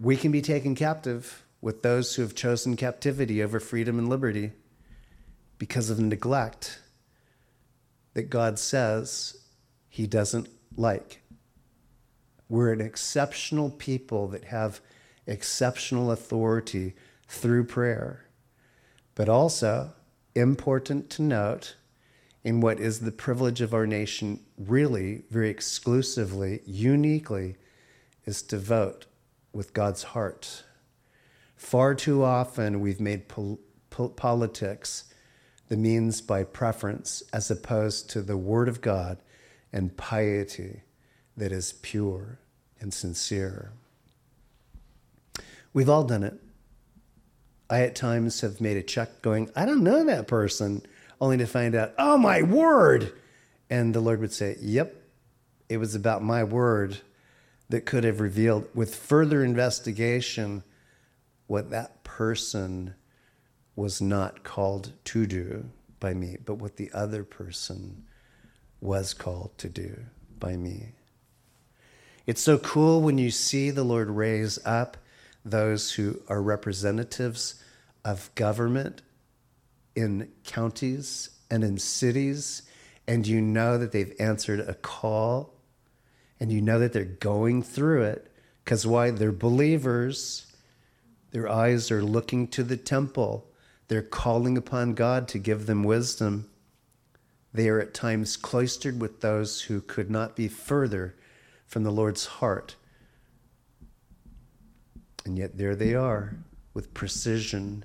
we 0.00 0.16
can 0.16 0.32
be 0.32 0.42
taken 0.42 0.74
captive 0.74 1.44
with 1.60 1.82
those 1.82 2.14
who 2.14 2.22
have 2.22 2.34
chosen 2.34 2.76
captivity 2.76 3.42
over 3.42 3.60
freedom 3.60 3.98
and 3.98 4.08
liberty 4.08 4.52
because 5.58 5.90
of 5.90 5.98
neglect 5.98 6.80
that 8.14 8.30
God 8.30 8.58
says 8.58 9.36
He 9.88 10.06
doesn't 10.06 10.48
like. 10.76 11.20
We're 12.48 12.72
an 12.72 12.80
exceptional 12.80 13.70
people 13.70 14.28
that 14.28 14.44
have 14.44 14.80
exceptional 15.28 16.10
authority 16.10 16.94
through 17.28 17.64
prayer. 17.64 18.24
But 19.14 19.28
also, 19.28 19.92
important 20.34 21.10
to 21.10 21.22
note, 21.22 21.76
in 22.44 22.60
what 22.60 22.80
is 22.80 23.00
the 23.00 23.12
privilege 23.12 23.60
of 23.60 23.74
our 23.74 23.86
nation, 23.86 24.40
really, 24.56 25.22
very 25.30 25.50
exclusively, 25.50 26.60
uniquely, 26.64 27.56
is 28.24 28.42
to 28.42 28.58
vote 28.58 29.06
with 29.52 29.74
God's 29.74 30.02
heart. 30.04 30.62
Far 31.56 31.94
too 31.94 32.22
often, 32.22 32.80
we've 32.80 33.00
made 33.00 33.28
pol- 33.28 33.58
pol- 33.90 34.10
politics 34.10 35.12
the 35.68 35.76
means 35.76 36.20
by 36.20 36.44
preference 36.44 37.22
as 37.32 37.50
opposed 37.50 38.08
to 38.10 38.22
the 38.22 38.36
Word 38.36 38.68
of 38.68 38.80
God 38.80 39.18
and 39.72 39.96
piety 39.96 40.82
that 41.36 41.52
is 41.52 41.74
pure 41.74 42.38
and 42.80 42.94
sincere. 42.94 43.72
We've 45.72 45.88
all 45.88 46.04
done 46.04 46.22
it. 46.22 46.34
I 47.70 47.82
at 47.82 47.94
times 47.94 48.40
have 48.40 48.60
made 48.60 48.76
a 48.76 48.82
check 48.82 49.20
going, 49.20 49.50
I 49.54 49.66
don't 49.66 49.84
know 49.84 50.04
that 50.04 50.26
person, 50.26 50.82
only 51.20 51.36
to 51.38 51.46
find 51.46 51.74
out, 51.74 51.92
oh 51.98 52.16
my 52.16 52.42
word. 52.42 53.12
And 53.68 53.94
the 53.94 54.00
Lord 54.00 54.20
would 54.20 54.32
say, 54.32 54.56
Yep, 54.60 54.94
it 55.68 55.76
was 55.76 55.94
about 55.94 56.22
my 56.22 56.44
word 56.44 56.98
that 57.68 57.84
could 57.84 58.04
have 58.04 58.20
revealed 58.20 58.66
with 58.74 58.94
further 58.94 59.44
investigation 59.44 60.62
what 61.46 61.70
that 61.70 62.02
person 62.04 62.94
was 63.76 64.00
not 64.00 64.42
called 64.42 64.92
to 65.04 65.26
do. 65.26 65.70
by 66.00 66.14
me, 66.14 66.36
but 66.44 66.54
what 66.54 66.76
the 66.76 66.90
other 66.92 67.24
person 67.24 68.04
was 68.80 69.12
called 69.12 69.50
to 69.58 69.68
do 69.68 70.04
by 70.38 70.56
me. 70.56 70.92
It's 72.26 72.42
so 72.42 72.58
cool 72.58 73.00
when 73.00 73.18
you 73.18 73.30
see 73.30 73.70
the 73.70 73.84
Lord 73.84 74.10
raise 74.10 74.58
up 74.64 74.96
those 75.50 75.92
who 75.92 76.22
are 76.28 76.42
representatives 76.42 77.62
of 78.04 78.34
government 78.34 79.02
in 79.94 80.30
counties 80.44 81.30
and 81.50 81.64
in 81.64 81.78
cities, 81.78 82.62
and 83.06 83.26
you 83.26 83.40
know 83.40 83.78
that 83.78 83.92
they've 83.92 84.14
answered 84.20 84.60
a 84.60 84.74
call, 84.74 85.54
and 86.38 86.52
you 86.52 86.60
know 86.60 86.78
that 86.78 86.92
they're 86.92 87.04
going 87.04 87.62
through 87.62 88.02
it 88.02 88.28
because 88.68 88.86
why? 88.86 89.10
They're 89.10 89.32
believers. 89.32 90.46
Their 91.30 91.48
eyes 91.48 91.90
are 91.90 92.02
looking 92.02 92.48
to 92.48 92.62
the 92.62 92.76
temple. 92.76 93.46
They're 93.88 94.02
calling 94.02 94.58
upon 94.58 94.92
God 94.92 95.26
to 95.28 95.38
give 95.38 95.64
them 95.64 95.84
wisdom. 95.84 96.50
They 97.54 97.70
are 97.70 97.80
at 97.80 97.94
times 97.94 98.36
cloistered 98.36 99.00
with 99.00 99.22
those 99.22 99.62
who 99.62 99.80
could 99.80 100.10
not 100.10 100.36
be 100.36 100.48
further 100.48 101.14
from 101.66 101.82
the 101.82 101.90
Lord's 101.90 102.26
heart. 102.26 102.76
And 105.28 105.36
yet 105.36 105.58
there 105.58 105.76
they 105.76 105.94
are 105.94 106.36
with 106.72 106.94
precision, 106.94 107.84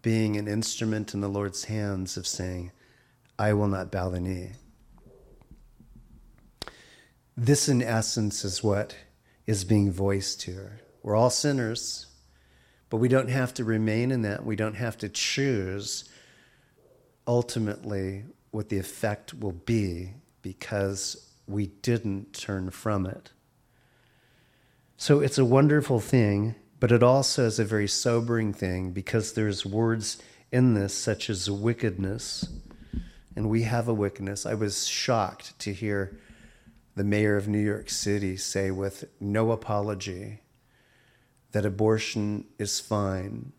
being 0.00 0.36
an 0.36 0.46
instrument 0.46 1.12
in 1.12 1.20
the 1.20 1.28
Lord's 1.28 1.64
hands 1.64 2.16
of 2.16 2.24
saying, 2.24 2.70
I 3.36 3.52
will 3.52 3.66
not 3.66 3.90
bow 3.90 4.10
the 4.10 4.20
knee. 4.20 4.52
This, 7.36 7.68
in 7.68 7.82
essence, 7.82 8.44
is 8.44 8.62
what 8.62 8.94
is 9.44 9.64
being 9.64 9.90
voiced 9.90 10.42
here. 10.42 10.82
We're 11.02 11.16
all 11.16 11.30
sinners, 11.30 12.06
but 12.90 12.98
we 12.98 13.08
don't 13.08 13.30
have 13.30 13.52
to 13.54 13.64
remain 13.64 14.12
in 14.12 14.22
that. 14.22 14.46
We 14.46 14.54
don't 14.54 14.76
have 14.76 14.96
to 14.98 15.08
choose 15.08 16.08
ultimately 17.26 18.26
what 18.52 18.68
the 18.68 18.78
effect 18.78 19.34
will 19.34 19.50
be 19.50 20.12
because 20.42 21.32
we 21.48 21.66
didn't 21.66 22.34
turn 22.34 22.70
from 22.70 23.04
it. 23.04 23.32
So 25.02 25.18
it's 25.18 25.36
a 25.36 25.44
wonderful 25.44 25.98
thing, 25.98 26.54
but 26.78 26.92
it 26.92 27.02
also 27.02 27.46
is 27.46 27.58
a 27.58 27.64
very 27.64 27.88
sobering 27.88 28.52
thing 28.52 28.92
because 28.92 29.32
there's 29.32 29.66
words 29.66 30.22
in 30.52 30.74
this 30.74 30.96
such 30.96 31.28
as 31.28 31.50
wickedness, 31.50 32.48
and 33.34 33.50
we 33.50 33.62
have 33.62 33.88
a 33.88 33.94
wickedness. 33.94 34.46
I 34.46 34.54
was 34.54 34.86
shocked 34.86 35.58
to 35.58 35.72
hear 35.72 36.20
the 36.94 37.02
mayor 37.02 37.36
of 37.36 37.48
New 37.48 37.58
York 37.58 37.90
City 37.90 38.36
say 38.36 38.70
with 38.70 39.06
no 39.18 39.50
apology 39.50 40.42
that 41.50 41.66
abortion 41.66 42.44
is 42.60 42.78
fine 42.78 43.50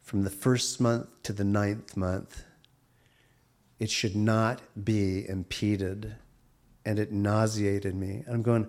from 0.00 0.22
the 0.22 0.30
first 0.30 0.80
month 0.80 1.06
to 1.24 1.34
the 1.34 1.44
ninth 1.44 1.98
month. 1.98 2.44
It 3.78 3.90
should 3.90 4.16
not 4.16 4.62
be 4.82 5.28
impeded. 5.28 6.16
And 6.82 6.98
it 6.98 7.12
nauseated 7.12 7.94
me. 7.94 8.24
I'm 8.26 8.40
going, 8.40 8.66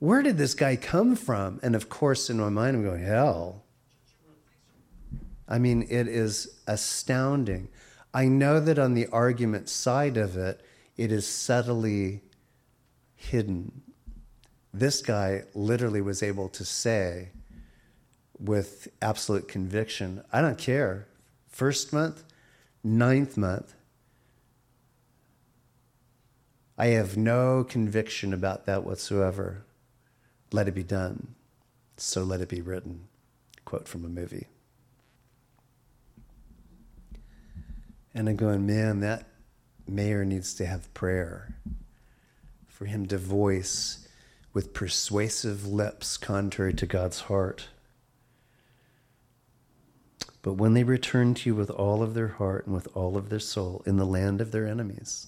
where 0.00 0.22
did 0.22 0.38
this 0.38 0.54
guy 0.54 0.76
come 0.76 1.14
from? 1.14 1.60
And 1.62 1.76
of 1.76 1.88
course, 1.88 2.30
in 2.30 2.40
my 2.40 2.48
mind, 2.48 2.76
I'm 2.76 2.82
going, 2.82 3.04
hell. 3.04 3.64
I 5.46 5.58
mean, 5.58 5.86
it 5.88 6.08
is 6.08 6.58
astounding. 6.66 7.68
I 8.12 8.26
know 8.26 8.60
that 8.60 8.78
on 8.78 8.94
the 8.94 9.06
argument 9.08 9.68
side 9.68 10.16
of 10.16 10.36
it, 10.36 10.62
it 10.96 11.12
is 11.12 11.26
subtly 11.26 12.22
hidden. 13.14 13.82
This 14.72 15.02
guy 15.02 15.42
literally 15.54 16.00
was 16.00 16.22
able 16.22 16.48
to 16.48 16.64
say 16.64 17.28
with 18.38 18.88
absolute 19.02 19.48
conviction, 19.48 20.24
I 20.32 20.40
don't 20.40 20.56
care. 20.56 21.06
First 21.48 21.92
month, 21.92 22.24
ninth 22.82 23.36
month, 23.36 23.74
I 26.78 26.86
have 26.86 27.18
no 27.18 27.64
conviction 27.64 28.32
about 28.32 28.64
that 28.64 28.84
whatsoever. 28.84 29.64
Let 30.52 30.68
it 30.68 30.74
be 30.74 30.82
done. 30.82 31.34
So 31.96 32.22
let 32.22 32.40
it 32.40 32.48
be 32.48 32.60
written. 32.60 33.08
Quote 33.64 33.86
from 33.86 34.04
a 34.04 34.08
movie. 34.08 34.46
And 38.14 38.28
I'm 38.28 38.36
going, 38.36 38.66
man, 38.66 39.00
that 39.00 39.26
mayor 39.86 40.24
needs 40.24 40.54
to 40.54 40.66
have 40.66 40.92
prayer 40.94 41.54
for 42.66 42.86
him 42.86 43.06
to 43.06 43.18
voice 43.18 44.08
with 44.52 44.74
persuasive 44.74 45.66
lips 45.66 46.16
contrary 46.16 46.74
to 46.74 46.86
God's 46.86 47.20
heart. 47.20 47.68
But 50.42 50.54
when 50.54 50.74
they 50.74 50.84
return 50.84 51.34
to 51.34 51.50
you 51.50 51.54
with 51.54 51.70
all 51.70 52.02
of 52.02 52.14
their 52.14 52.28
heart 52.28 52.66
and 52.66 52.74
with 52.74 52.88
all 52.94 53.16
of 53.16 53.28
their 53.28 53.38
soul 53.38 53.82
in 53.86 53.96
the 53.96 54.06
land 54.06 54.40
of 54.40 54.50
their 54.50 54.66
enemies. 54.66 55.26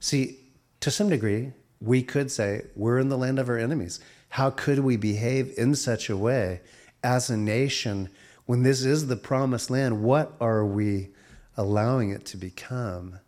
See, 0.00 0.40
to 0.80 0.90
some 0.90 1.08
degree, 1.08 1.52
we 1.84 2.02
could 2.02 2.30
say 2.30 2.62
we're 2.74 2.98
in 2.98 3.08
the 3.08 3.18
land 3.18 3.38
of 3.38 3.48
our 3.48 3.58
enemies. 3.58 4.00
How 4.30 4.50
could 4.50 4.80
we 4.80 4.96
behave 4.96 5.52
in 5.56 5.74
such 5.74 6.10
a 6.10 6.16
way 6.16 6.60
as 7.02 7.30
a 7.30 7.36
nation 7.36 8.08
when 8.46 8.62
this 8.62 8.84
is 8.84 9.06
the 9.06 9.16
promised 9.16 9.70
land? 9.70 10.02
What 10.02 10.34
are 10.40 10.64
we 10.64 11.10
allowing 11.56 12.10
it 12.10 12.24
to 12.26 12.36
become? 12.36 13.20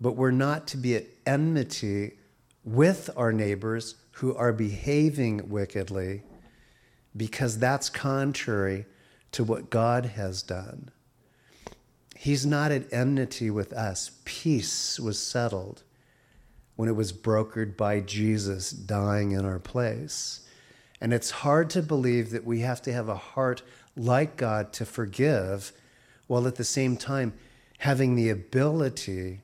but 0.00 0.12
we're 0.12 0.30
not 0.30 0.66
to 0.68 0.76
be 0.76 0.94
at 0.94 1.06
enmity 1.24 2.18
with 2.64 3.10
our 3.16 3.32
neighbors 3.32 3.94
who 4.12 4.34
are 4.34 4.52
behaving 4.52 5.48
wickedly 5.48 6.22
because 7.16 7.58
that's 7.58 7.88
contrary 7.88 8.86
to 9.32 9.44
what 9.44 9.70
God 9.70 10.06
has 10.06 10.42
done. 10.42 10.90
He's 12.14 12.46
not 12.46 12.72
at 12.72 12.92
enmity 12.92 13.50
with 13.50 13.72
us. 13.72 14.10
Peace 14.24 14.98
was 14.98 15.18
settled 15.18 15.82
when 16.76 16.88
it 16.88 16.96
was 16.96 17.12
brokered 17.12 17.76
by 17.76 18.00
Jesus 18.00 18.70
dying 18.70 19.32
in 19.32 19.44
our 19.44 19.58
place. 19.58 20.46
And 21.00 21.12
it's 21.12 21.30
hard 21.30 21.68
to 21.70 21.82
believe 21.82 22.30
that 22.30 22.44
we 22.44 22.60
have 22.60 22.80
to 22.82 22.92
have 22.92 23.08
a 23.08 23.16
heart 23.16 23.62
like 23.96 24.36
God 24.36 24.72
to 24.74 24.84
forgive, 24.84 25.72
while 26.26 26.46
at 26.46 26.56
the 26.56 26.64
same 26.64 26.96
time 26.96 27.32
having 27.78 28.14
the 28.14 28.28
ability 28.30 29.40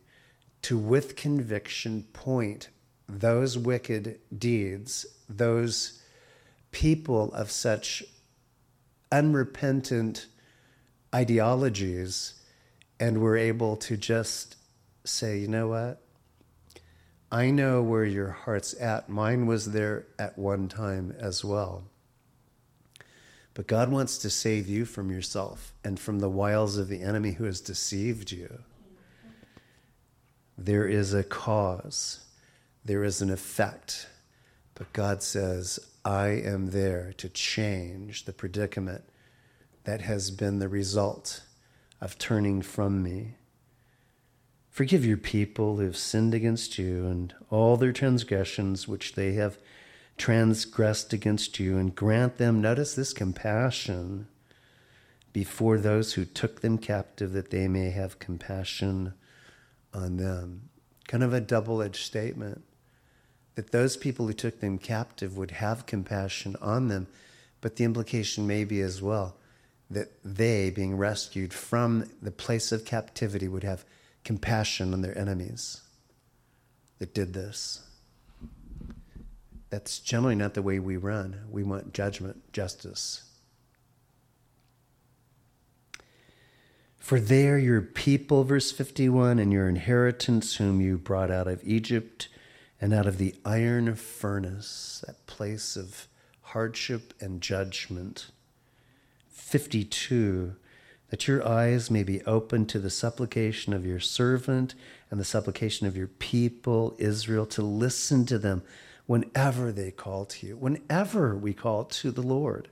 to, 0.62 0.79
with 0.79 1.16
conviction, 1.16 2.05
point 2.12 2.68
those 3.09 3.59
wicked 3.59 4.18
deeds, 4.37 5.07
those 5.29 6.03
people 6.71 7.33
of 7.35 7.51
such 7.51 8.03
unrepentant 9.11 10.27
ideologies, 11.14 12.35
and 12.99 13.21
we're 13.21 13.37
able 13.37 13.77
to 13.77 13.97
just 13.97 14.57
say, 15.05 15.38
you 15.38 15.49
know 15.49 15.68
what? 15.68 16.02
I 17.33 17.51
know 17.51 17.83
where 17.83 18.05
your 18.05 18.29
heart's 18.29 18.79
at. 18.79 19.09
Mine 19.09 19.47
was 19.47 19.73
there 19.73 20.05
at 20.18 20.37
one 20.37 20.68
time 20.68 21.16
as 21.18 21.42
well. 21.42 21.85
But 23.55 23.66
God 23.66 23.90
wants 23.90 24.18
to 24.18 24.29
save 24.29 24.68
you 24.68 24.85
from 24.85 25.11
yourself 25.11 25.73
and 25.83 25.99
from 25.99 26.18
the 26.18 26.29
wiles 26.29 26.77
of 26.77 26.88
the 26.88 27.01
enemy 27.01 27.33
who 27.33 27.45
has 27.45 27.62
deceived 27.62 28.33
you. 28.33 28.61
There 30.59 30.87
is 30.87 31.14
a 31.14 31.25
cause, 31.25 32.27
there 32.85 33.03
is 33.03 33.23
an 33.23 33.31
effect. 33.31 34.09
But 34.75 34.92
God 34.92 35.23
says, 35.23 35.81
I 36.05 36.29
am 36.29 36.71
there 36.71 37.14
to 37.16 37.31
change 37.31 38.27
the 38.27 38.35
predicament 38.35 39.05
that 39.85 40.03
has 40.03 40.31
been 40.31 40.59
the 40.59 40.68
result 40.68 41.42
of 41.99 42.18
turning 42.18 42.61
from 42.61 43.03
me. 43.03 43.37
Forgive 44.72 45.04
your 45.04 45.18
people 45.18 45.76
who 45.76 45.82
have 45.82 45.98
sinned 45.98 46.32
against 46.32 46.78
you 46.78 47.06
and 47.06 47.35
all 47.50 47.76
their 47.76 47.92
transgressions 47.92 48.88
which 48.88 49.14
they 49.14 49.35
have 49.35 49.58
transgressed 50.16 51.12
against 51.12 51.61
you, 51.61 51.76
and 51.76 51.94
grant 51.94 52.38
them, 52.38 52.62
notice 52.62 52.94
this 52.94 53.12
compassion 53.12 54.28
before 55.32 55.76
those 55.76 56.14
who 56.14 56.24
took 56.24 56.62
them 56.62 56.78
captive, 56.78 57.32
that 57.32 57.50
they 57.50 57.68
may 57.68 57.90
have 57.90 58.18
compassion 58.18 59.12
on 59.92 60.16
them. 60.16 60.70
Kind 61.06 61.22
of 61.22 61.35
a 61.35 61.40
double 61.40 61.82
edged 61.82 62.04
statement 62.04 62.62
that 63.54 63.72
those 63.72 63.98
people 63.98 64.26
who 64.26 64.32
took 64.32 64.61
them 64.61 64.78
captive 64.78 65.37
would 65.37 65.50
have 65.50 65.85
compassion 65.85 66.56
on 66.62 66.88
them, 66.88 67.08
but 67.61 67.76
the 67.76 67.85
implication 67.85 68.46
may 68.46 68.64
be 68.64 68.80
as 68.80 69.02
well 69.02 69.37
that 69.90 70.11
they, 70.24 70.70
being 70.70 70.96
rescued 70.96 71.52
from 71.52 72.11
the 72.22 72.30
place 72.30 72.72
of 72.72 72.87
captivity, 72.87 73.48
would 73.48 73.64
have 73.64 73.85
compassion 74.24 74.92
on 74.92 75.02
their 75.02 75.16
enemies 75.16 75.80
that 76.98 77.14
did 77.14 77.32
this. 77.35 77.80
That's 79.70 79.98
generally 79.98 80.35
not 80.35 80.54
the 80.54 80.62
way 80.62 80.78
we 80.78 80.96
run. 80.96 81.40
We 81.50 81.62
want 81.62 81.94
judgment, 81.94 82.52
justice. 82.52 83.22
For 86.98 87.18
they 87.18 87.48
are 87.48 87.58
your 87.58 87.80
people, 87.80 88.44
verse 88.44 88.70
51, 88.70 89.38
and 89.38 89.52
your 89.52 89.68
inheritance, 89.68 90.56
whom 90.56 90.80
you 90.80 90.98
brought 90.98 91.30
out 91.30 91.48
of 91.48 91.64
Egypt 91.64 92.28
and 92.80 92.92
out 92.92 93.06
of 93.06 93.18
the 93.18 93.35
iron 93.44 93.94
furnace, 93.96 95.02
that 95.06 95.26
place 95.26 95.74
of 95.74 96.06
hardship 96.42 97.14
and 97.20 97.40
judgment. 97.40 98.30
52, 99.30 100.54
that 101.12 101.29
your 101.29 101.46
eyes 101.46 101.90
may 101.90 102.03
be 102.03 102.22
open 102.22 102.64
to 102.64 102.79
the 102.79 102.88
supplication 102.88 103.75
of 103.75 103.85
your 103.85 104.01
servant 104.01 104.75
and 105.11 105.20
the 105.20 105.25
supplication 105.27 105.87
of 105.87 105.94
your 105.94 106.07
people, 106.07 106.96
Israel, 106.98 107.44
to 107.44 107.61
listen 107.61 108.25
to 108.25 108.38
them 108.38 108.62
whenever 109.05 109.70
they 109.70 109.90
call 109.90 110.25
to 110.25 110.46
you, 110.46 110.57
whenever 110.57 111.37
we 111.37 111.53
call 111.53 111.85
to 111.85 112.11
the 112.11 112.22
Lord. 112.22 112.70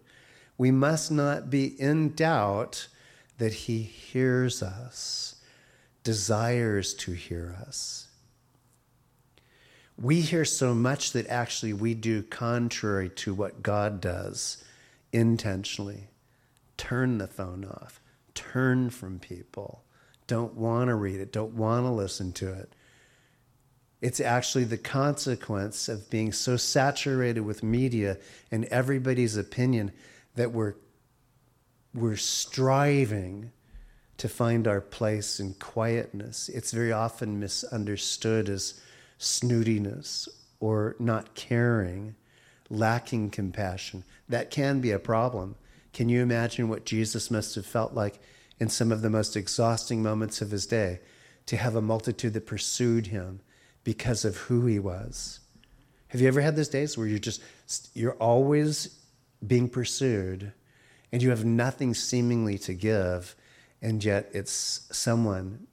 We 0.57 0.71
must 0.71 1.13
not 1.13 1.51
be 1.51 1.79
in 1.79 2.15
doubt 2.15 2.89
that 3.37 3.53
He 3.53 3.83
hears 3.83 4.63
us, 4.63 5.35
desires 6.03 6.95
to 6.95 7.13
hear 7.13 7.59
us. 7.61 8.09
We 9.99 10.23
hear 10.23 10.47
so 10.47 10.75
much 10.75 11.13
that 11.13 11.27
actually 11.27 11.75
we 11.75 11.93
do 11.93 12.23
contrary 12.23 13.11
to 13.17 13.35
what 13.35 13.63
God 13.63 14.01
does 14.01 14.65
intentionally. 15.13 16.05
Turn 16.79 17.19
the 17.19 17.27
phone 17.27 17.67
off 17.67 18.00
turn 18.41 18.91
from 18.91 19.19
people, 19.19 19.85
don't 20.27 20.55
want 20.55 20.89
to 20.89 20.95
read 20.95 21.21
it, 21.21 21.33
don't 21.33 21.55
want 21.55 21.85
to 21.85 21.91
listen 21.91 22.33
to 22.33 22.53
it. 22.53 22.73
It's 24.01 24.21
actually 24.21 24.65
the 24.65 24.79
consequence 24.79 25.89
of 25.89 26.09
being 26.09 26.33
so 26.33 26.57
saturated 26.57 27.43
with 27.43 27.63
media 27.63 28.17
and 28.51 28.65
everybody's 28.67 29.37
opinion 29.37 29.93
that 30.37 30.53
we're, 30.53 30.75
we're 31.93 32.17
striving 32.17 33.53
to 34.17 34.29
find 34.29 34.67
our 34.67 34.81
place 34.81 35.39
in 35.39 35.55
quietness. 35.55 36.49
It's 36.49 36.73
very 36.73 36.93
often 36.93 37.41
misunderstood 37.41 38.49
as 38.49 38.81
snootiness 39.19 40.29
or 40.61 40.97
not 40.99 41.35
caring, 41.35 42.15
lacking 42.71 43.31
compassion. 43.31 44.05
That 44.29 44.51
can 44.51 44.81
be 44.81 44.93
a 44.93 44.99
problem. 44.99 45.57
Can 45.93 46.09
you 46.09 46.23
imagine 46.23 46.69
what 46.69 46.85
Jesus 46.85 47.31
must 47.31 47.55
have 47.55 47.67
felt 47.67 47.95
like 47.95 48.21
in 48.59 48.69
some 48.69 48.93
of 48.93 49.03
the 49.03 49.11
most 49.11 49.37
exhausting 49.37 50.03
moments 50.03 50.41
of 50.41 50.51
his 50.51 50.67
day 50.67 51.01
to 51.47 51.57
have 51.57 51.75
a 51.75 51.83
multitude 51.83 52.35
that 52.35 52.47
pursued 52.47 53.09
him 53.09 53.41
because 53.83 54.25
of 54.25 54.37
who 54.37 54.67
he 54.67 54.79
was? 54.79 55.41
Have 56.09 56.21
you 56.21 56.29
ever 56.29 56.41
had 56.41 56.57
those 56.57 56.69
days 56.69 56.97
where 56.97 57.07
you're 57.07 57.19
just, 57.19 57.43
you're 57.95 58.15
always 58.15 58.99
being 59.47 59.69
pursued 59.69 60.53
and 61.13 61.23
you 61.23 61.31
have 61.31 61.45
nothing 61.45 61.95
seemingly 61.95 62.57
to 62.59 62.75
give, 62.75 63.35
and 63.83 64.05
yet 64.05 64.31
it's 64.33 64.89
someone, 64.93 65.67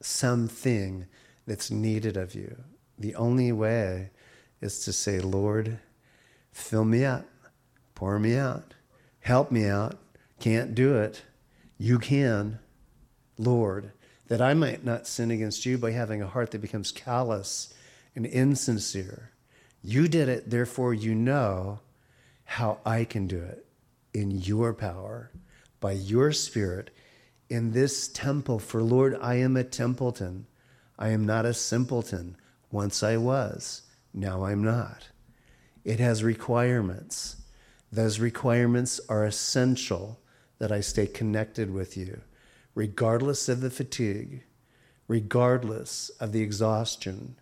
something 0.00 1.06
that's 1.46 1.70
needed 1.70 2.16
of 2.16 2.34
you? 2.34 2.56
The 2.98 3.14
only 3.14 3.50
way 3.52 4.10
is 4.60 4.84
to 4.84 4.92
say, 4.92 5.20
Lord, 5.20 5.78
fill 6.52 6.84
me 6.84 7.04
up, 7.04 7.26
pour 7.94 8.18
me 8.18 8.36
out 8.36 8.74
Help 9.24 9.50
me 9.50 9.66
out. 9.66 9.96
Can't 10.38 10.74
do 10.74 10.98
it. 10.98 11.22
You 11.78 11.98
can, 11.98 12.58
Lord, 13.38 13.92
that 14.28 14.42
I 14.42 14.52
might 14.52 14.84
not 14.84 15.06
sin 15.06 15.30
against 15.30 15.64
you 15.64 15.78
by 15.78 15.92
having 15.92 16.20
a 16.20 16.26
heart 16.26 16.50
that 16.50 16.60
becomes 16.60 16.92
callous 16.92 17.72
and 18.14 18.26
insincere. 18.26 19.30
You 19.82 20.08
did 20.08 20.28
it, 20.28 20.50
therefore, 20.50 20.92
you 20.92 21.14
know 21.14 21.80
how 22.44 22.80
I 22.84 23.04
can 23.04 23.26
do 23.26 23.38
it 23.38 23.64
in 24.12 24.30
your 24.30 24.74
power, 24.74 25.30
by 25.80 25.92
your 25.92 26.30
spirit, 26.32 26.90
in 27.48 27.72
this 27.72 28.08
temple. 28.08 28.58
For 28.58 28.82
Lord, 28.82 29.16
I 29.22 29.36
am 29.36 29.56
a 29.56 29.64
templeton. 29.64 30.44
I 30.98 31.08
am 31.08 31.24
not 31.24 31.46
a 31.46 31.54
simpleton. 31.54 32.36
Once 32.70 33.02
I 33.02 33.16
was, 33.16 33.84
now 34.12 34.44
I'm 34.44 34.62
not. 34.62 35.08
It 35.82 35.98
has 35.98 36.22
requirements. 36.22 37.36
Those 37.94 38.18
requirements 38.18 39.00
are 39.08 39.24
essential 39.24 40.18
that 40.58 40.72
I 40.72 40.80
stay 40.80 41.06
connected 41.06 41.72
with 41.72 41.96
you, 41.96 42.22
regardless 42.74 43.48
of 43.48 43.60
the 43.60 43.70
fatigue, 43.70 44.42
regardless 45.06 46.08
of 46.18 46.32
the 46.32 46.42
exhaustion, 46.42 47.36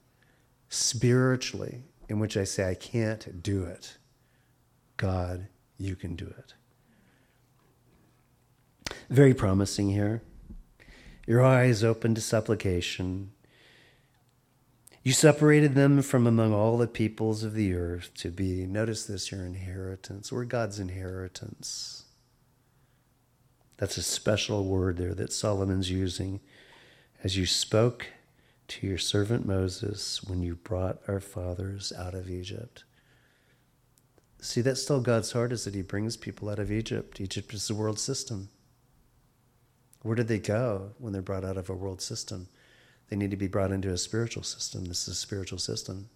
spiritually, 0.68 1.84
in 2.06 2.18
which 2.18 2.36
I 2.36 2.44
say, 2.44 2.68
I 2.68 2.74
can't 2.74 3.42
do 3.42 3.64
it. 3.64 3.96
God, 4.98 5.46
you 5.78 5.96
can 5.96 6.16
do 6.16 6.26
it. 6.26 6.52
Very 9.08 9.32
promising 9.32 9.88
here. 9.88 10.20
Your 11.26 11.42
eyes 11.42 11.82
open 11.82 12.14
to 12.14 12.20
supplication, 12.20 13.32
you 15.02 15.12
separated 15.12 15.74
them 15.74 16.00
from 16.02 16.26
among 16.26 16.52
all 16.52 16.78
the 16.78 16.86
peoples 16.86 17.42
of 17.42 17.54
the 17.54 17.74
earth 17.74 18.10
to 18.14 18.30
be, 18.30 18.66
notice 18.66 19.04
this, 19.04 19.32
your 19.32 19.44
inheritance. 19.44 20.30
We're 20.30 20.44
God's 20.44 20.78
inheritance. 20.78 22.04
That's 23.78 23.96
a 23.96 24.02
special 24.02 24.64
word 24.64 24.98
there 24.98 25.14
that 25.14 25.32
Solomon's 25.32 25.90
using. 25.90 26.40
As 27.24 27.36
you 27.36 27.46
spoke 27.46 28.06
to 28.68 28.86
your 28.86 28.98
servant 28.98 29.44
Moses 29.44 30.22
when 30.22 30.42
you 30.42 30.54
brought 30.54 31.00
our 31.08 31.20
fathers 31.20 31.92
out 31.98 32.14
of 32.14 32.30
Egypt. 32.30 32.84
See, 34.40 34.60
that's 34.60 34.82
still 34.82 35.00
God's 35.00 35.32
heart 35.32 35.52
is 35.52 35.64
that 35.64 35.74
He 35.74 35.82
brings 35.82 36.16
people 36.16 36.48
out 36.48 36.58
of 36.58 36.72
Egypt. 36.72 37.20
Egypt 37.20 37.52
is 37.54 37.68
the 37.68 37.74
world 37.74 37.98
system. 37.98 38.48
Where 40.02 40.16
did 40.16 40.28
they 40.28 40.38
go 40.38 40.92
when 40.98 41.12
they're 41.12 41.22
brought 41.22 41.44
out 41.44 41.56
of 41.56 41.68
a 41.68 41.74
world 41.74 42.00
system? 42.00 42.48
They 43.12 43.16
need 43.16 43.32
to 43.32 43.36
be 43.36 43.46
brought 43.46 43.72
into 43.72 43.92
a 43.92 43.98
spiritual 43.98 44.42
system. 44.42 44.86
This 44.86 45.02
is 45.06 45.08
a 45.08 45.20
spiritual 45.20 45.58
system. 45.58 46.08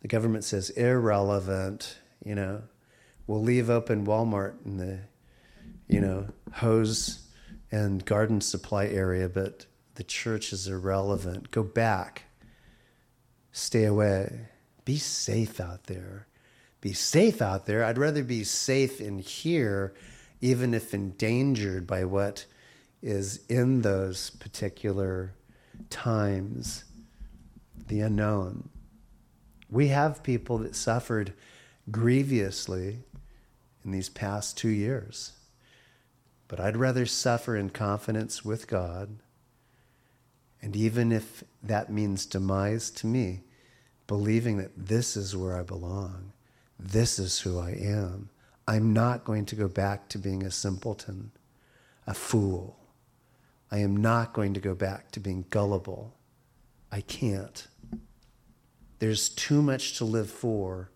The 0.00 0.08
government 0.08 0.42
says 0.42 0.70
irrelevant, 0.70 1.98
you 2.24 2.34
know. 2.34 2.62
We'll 3.26 3.42
leave 3.42 3.68
open 3.68 4.06
Walmart 4.06 4.54
in 4.64 4.78
the, 4.78 5.00
you 5.88 6.00
know, 6.00 6.28
hose 6.50 7.28
and 7.70 8.02
garden 8.06 8.40
supply 8.40 8.86
area, 8.86 9.28
but 9.28 9.66
the 9.96 10.02
church 10.02 10.54
is 10.54 10.66
irrelevant. 10.66 11.50
Go 11.50 11.62
back. 11.62 12.22
Stay 13.52 13.84
away. 13.84 14.48
Be 14.86 14.96
safe 14.96 15.60
out 15.60 15.88
there. 15.88 16.26
Be 16.80 16.94
safe 16.94 17.42
out 17.42 17.66
there. 17.66 17.84
I'd 17.84 17.98
rather 17.98 18.24
be 18.24 18.44
safe 18.44 18.98
in 18.98 19.18
here, 19.18 19.92
even 20.40 20.72
if 20.72 20.94
endangered 20.94 21.86
by 21.86 22.06
what 22.06 22.46
is 23.02 23.44
in 23.50 23.82
those 23.82 24.30
particular 24.30 25.34
times, 25.90 26.84
the 27.88 28.00
unknown. 28.00 28.68
We 29.70 29.88
have 29.88 30.22
people 30.22 30.58
that 30.58 30.76
suffered 30.76 31.32
grievously 31.90 32.98
in 33.84 33.90
these 33.90 34.08
past 34.08 34.56
two 34.56 34.68
years. 34.68 35.32
But 36.48 36.60
I'd 36.60 36.76
rather 36.76 37.06
suffer 37.06 37.56
in 37.56 37.70
confidence 37.70 38.44
with 38.44 38.66
God. 38.66 39.16
And 40.60 40.76
even 40.76 41.10
if 41.10 41.42
that 41.62 41.90
means 41.90 42.26
demise 42.26 42.90
to 42.90 43.06
me, 43.06 43.40
believing 44.06 44.58
that 44.58 44.72
this 44.76 45.16
is 45.16 45.36
where 45.36 45.56
I 45.56 45.62
belong, 45.62 46.32
this 46.78 47.18
is 47.18 47.40
who 47.40 47.58
I 47.58 47.70
am, 47.70 48.28
I'm 48.68 48.92
not 48.92 49.24
going 49.24 49.46
to 49.46 49.56
go 49.56 49.66
back 49.66 50.08
to 50.10 50.18
being 50.18 50.42
a 50.44 50.50
simpleton, 50.50 51.32
a 52.06 52.14
fool, 52.14 52.78
I 53.72 53.78
am 53.78 53.96
not 53.96 54.34
going 54.34 54.52
to 54.52 54.60
go 54.60 54.74
back 54.74 55.10
to 55.12 55.20
being 55.20 55.46
gullible. 55.48 56.14
I 56.92 57.00
can't. 57.00 57.66
There's 58.98 59.30
too 59.30 59.62
much 59.62 59.96
to 59.96 60.04
live 60.04 60.30
for 60.30 60.90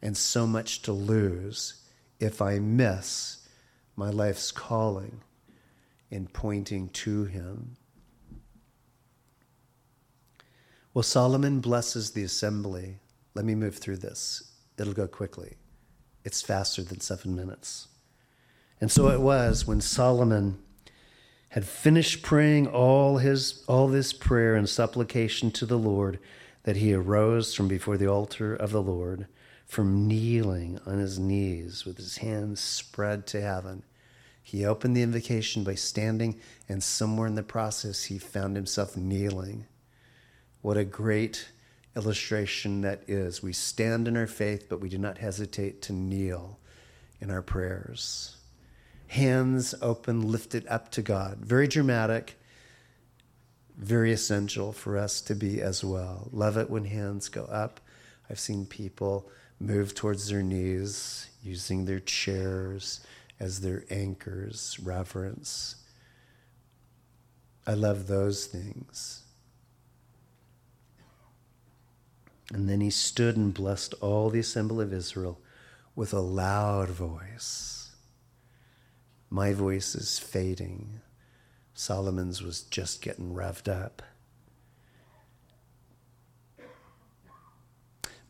and 0.00 0.16
so 0.16 0.46
much 0.46 0.82
to 0.82 0.92
lose 0.92 1.82
if 2.20 2.40
I 2.40 2.60
miss 2.60 3.48
my 3.96 4.10
life's 4.10 4.52
calling 4.52 5.22
in 6.08 6.28
pointing 6.28 6.90
to 6.90 7.24
Him. 7.24 7.76
Well, 10.94 11.02
Solomon 11.02 11.58
blesses 11.58 12.12
the 12.12 12.22
assembly. 12.22 13.00
Let 13.34 13.44
me 13.44 13.56
move 13.56 13.76
through 13.76 13.98
this. 13.98 14.52
It'll 14.78 14.92
go 14.92 15.08
quickly. 15.08 15.56
It's 16.24 16.42
faster 16.42 16.82
than 16.84 17.00
seven 17.00 17.34
minutes. 17.34 17.88
And 18.80 18.90
so 18.90 19.08
it 19.08 19.20
was 19.20 19.66
when 19.66 19.80
Solomon 19.80 20.58
had 21.50 21.64
finished 21.64 22.22
praying 22.22 22.68
all 22.68 23.18
his 23.18 23.64
all 23.66 23.88
this 23.88 24.12
prayer 24.12 24.54
and 24.54 24.68
supplication 24.68 25.50
to 25.50 25.66
the 25.66 25.78
Lord 25.78 26.18
that 26.62 26.76
he 26.76 26.94
arose 26.94 27.54
from 27.54 27.66
before 27.66 27.96
the 27.96 28.06
altar 28.06 28.54
of 28.54 28.70
the 28.70 28.82
Lord 28.82 29.26
from 29.66 30.06
kneeling 30.06 30.78
on 30.86 30.98
his 30.98 31.18
knees 31.18 31.84
with 31.84 31.96
his 31.96 32.18
hands 32.18 32.60
spread 32.60 33.26
to 33.28 33.40
heaven. 33.40 33.82
He 34.42 34.64
opened 34.64 34.96
the 34.96 35.02
invocation 35.02 35.62
by 35.64 35.74
standing 35.74 36.40
and 36.68 36.82
somewhere 36.82 37.26
in 37.26 37.34
the 37.34 37.42
process 37.42 38.04
he 38.04 38.18
found 38.18 38.56
himself 38.56 38.96
kneeling. 38.96 39.66
What 40.62 40.76
a 40.76 40.84
great 40.84 41.48
illustration 41.96 42.80
that 42.82 43.02
is. 43.08 43.42
We 43.42 43.52
stand 43.52 44.06
in 44.06 44.16
our 44.16 44.26
faith 44.26 44.66
but 44.68 44.80
we 44.80 44.88
do 44.88 44.98
not 44.98 45.18
hesitate 45.18 45.82
to 45.82 45.92
kneel 45.92 46.60
in 47.20 47.30
our 47.30 47.42
prayers 47.42 48.36
hands 49.10 49.74
open, 49.82 50.30
lifted 50.30 50.64
up 50.68 50.88
to 50.88 51.02
God. 51.02 51.38
Very 51.38 51.66
dramatic, 51.66 52.38
very 53.76 54.12
essential 54.12 54.72
for 54.72 54.96
us 54.96 55.20
to 55.22 55.34
be 55.34 55.60
as 55.60 55.82
well. 55.82 56.28
Love 56.30 56.56
it 56.56 56.70
when 56.70 56.84
hands 56.84 57.28
go 57.28 57.42
up. 57.46 57.80
I've 58.30 58.38
seen 58.38 58.66
people 58.66 59.28
move 59.58 59.96
towards 59.96 60.28
their 60.28 60.44
knees, 60.44 61.28
using 61.42 61.84
their 61.86 61.98
chairs 61.98 63.00
as 63.40 63.62
their 63.62 63.84
anchors, 63.90 64.78
reverence. 64.80 65.74
I 67.66 67.74
love 67.74 68.06
those 68.06 68.46
things. 68.46 69.24
And 72.52 72.68
then 72.68 72.80
he 72.80 72.90
stood 72.90 73.36
and 73.36 73.52
blessed 73.52 73.92
all 74.00 74.30
the 74.30 74.38
assembly 74.38 74.84
of 74.84 74.92
Israel 74.92 75.40
with 75.96 76.12
a 76.12 76.20
loud 76.20 76.90
voice. 76.90 77.79
My 79.32 79.52
voice 79.52 79.94
is 79.94 80.18
fading. 80.18 81.00
Solomon's 81.72 82.42
was 82.42 82.62
just 82.62 83.00
getting 83.00 83.32
revved 83.32 83.68
up. 83.68 84.02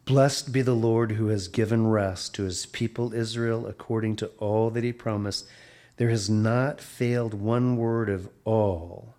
Blessed 0.05 0.53
be 0.53 0.61
the 0.61 0.75
Lord 0.75 1.13
who 1.13 1.29
has 1.29 1.49
given 1.49 1.87
rest 1.87 2.35
to 2.35 2.43
his 2.43 2.67
people 2.67 3.15
Israel 3.15 3.67
according 3.67 4.17
to 4.17 4.27
all 4.39 4.69
that 4.71 4.85
he 4.85 4.93
promised. 4.93 5.49
There 5.97 6.11
has 6.11 6.29
not 6.29 6.83
failed 6.83 7.33
one 7.33 7.79
word 7.79 8.11
of 8.11 8.29
all 8.45 9.15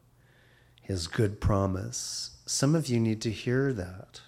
his 0.81 1.07
good 1.07 1.41
promise. 1.41 2.31
Some 2.45 2.75
of 2.75 2.89
you 2.89 2.99
need 2.99 3.21
to 3.21 3.31
hear 3.31 3.73
that. 3.73 4.21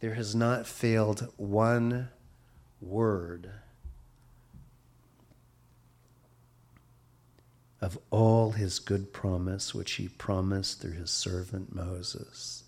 There 0.00 0.14
has 0.14 0.34
not 0.34 0.66
failed 0.66 1.32
one 1.36 2.08
word 2.80 3.50
of 7.80 7.98
all 8.10 8.52
his 8.52 8.78
good 8.78 9.12
promise 9.12 9.74
which 9.74 9.92
he 9.92 10.08
promised 10.08 10.80
through 10.80 10.92
his 10.92 11.10
servant 11.10 11.74
Moses. 11.74 12.64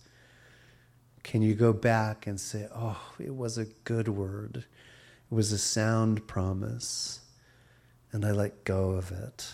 Can 1.22 1.42
you 1.42 1.54
go 1.54 1.72
back 1.72 2.26
and 2.26 2.40
say, 2.40 2.68
oh, 2.74 3.00
it 3.18 3.34
was 3.34 3.58
a 3.58 3.66
good 3.84 4.08
word? 4.08 4.64
It 5.30 5.34
was 5.34 5.52
a 5.52 5.58
sound 5.58 6.26
promise, 6.26 7.20
and 8.12 8.24
I 8.24 8.30
let 8.32 8.64
go 8.64 8.90
of 8.90 9.10
it. 9.10 9.52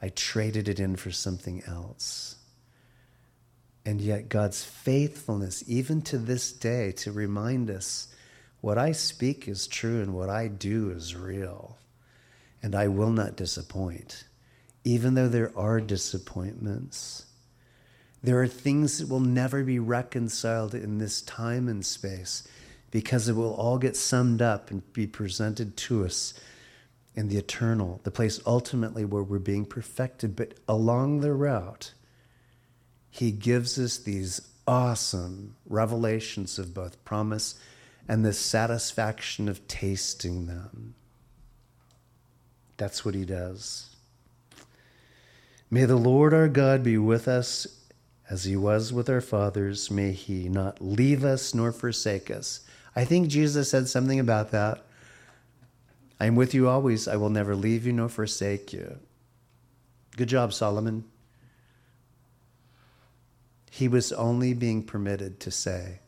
I 0.00 0.08
traded 0.08 0.68
it 0.68 0.80
in 0.80 0.96
for 0.96 1.12
something 1.12 1.62
else. 1.66 2.36
And 3.84 4.00
yet, 4.00 4.28
God's 4.28 4.64
faithfulness, 4.64 5.64
even 5.66 6.02
to 6.02 6.18
this 6.18 6.52
day, 6.52 6.92
to 6.92 7.12
remind 7.12 7.70
us 7.70 8.08
what 8.60 8.78
I 8.78 8.92
speak 8.92 9.48
is 9.48 9.66
true 9.66 10.00
and 10.00 10.14
what 10.14 10.28
I 10.28 10.48
do 10.48 10.90
is 10.90 11.16
real. 11.16 11.78
And 12.62 12.74
I 12.74 12.88
will 12.88 13.10
not 13.10 13.36
disappoint, 13.36 14.24
even 14.84 15.14
though 15.14 15.28
there 15.28 15.52
are 15.56 15.80
disappointments. 15.80 17.26
There 18.22 18.40
are 18.40 18.48
things 18.48 18.98
that 18.98 19.08
will 19.08 19.20
never 19.20 19.64
be 19.64 19.78
reconciled 19.78 20.74
in 20.74 20.98
this 20.98 21.22
time 21.22 21.68
and 21.68 21.84
space 21.84 22.46
because 22.90 23.28
it 23.28 23.34
will 23.34 23.54
all 23.54 23.78
get 23.78 23.96
summed 23.96 24.42
up 24.42 24.70
and 24.70 24.92
be 24.92 25.06
presented 25.06 25.76
to 25.76 26.04
us 26.04 26.34
in 27.14 27.28
the 27.28 27.36
eternal, 27.36 28.00
the 28.04 28.10
place 28.10 28.40
ultimately 28.46 29.04
where 29.04 29.22
we're 29.22 29.38
being 29.38 29.64
perfected. 29.64 30.36
But 30.36 30.54
along 30.68 31.20
the 31.20 31.32
route, 31.32 31.94
He 33.10 33.32
gives 33.32 33.78
us 33.78 33.98
these 33.98 34.40
awesome 34.66 35.56
revelations 35.66 36.58
of 36.58 36.74
both 36.74 37.04
promise 37.04 37.56
and 38.08 38.24
the 38.24 38.32
satisfaction 38.32 39.48
of 39.48 39.66
tasting 39.68 40.46
them. 40.46 40.94
That's 42.76 43.04
what 43.04 43.14
He 43.14 43.24
does. 43.24 43.91
May 45.72 45.86
the 45.86 45.96
Lord 45.96 46.34
our 46.34 46.48
God 46.48 46.82
be 46.82 46.98
with 46.98 47.26
us 47.26 47.66
as 48.28 48.44
he 48.44 48.56
was 48.56 48.92
with 48.92 49.08
our 49.08 49.22
fathers, 49.22 49.90
may 49.90 50.12
he 50.12 50.46
not 50.50 50.82
leave 50.82 51.24
us 51.24 51.54
nor 51.54 51.72
forsake 51.72 52.30
us. 52.30 52.60
I 52.94 53.06
think 53.06 53.28
Jesus 53.28 53.70
said 53.70 53.88
something 53.88 54.20
about 54.20 54.50
that. 54.50 54.84
I 56.20 56.26
am 56.26 56.36
with 56.36 56.52
you 56.52 56.68
always. 56.68 57.08
I 57.08 57.16
will 57.16 57.30
never 57.30 57.56
leave 57.56 57.86
you 57.86 57.94
nor 57.94 58.10
forsake 58.10 58.74
you. 58.74 58.98
Good 60.18 60.28
job, 60.28 60.52
Solomon. 60.52 61.04
He 63.70 63.88
was 63.88 64.12
only 64.12 64.52
being 64.52 64.82
permitted 64.82 65.40
to 65.40 65.50
say 65.50 66.00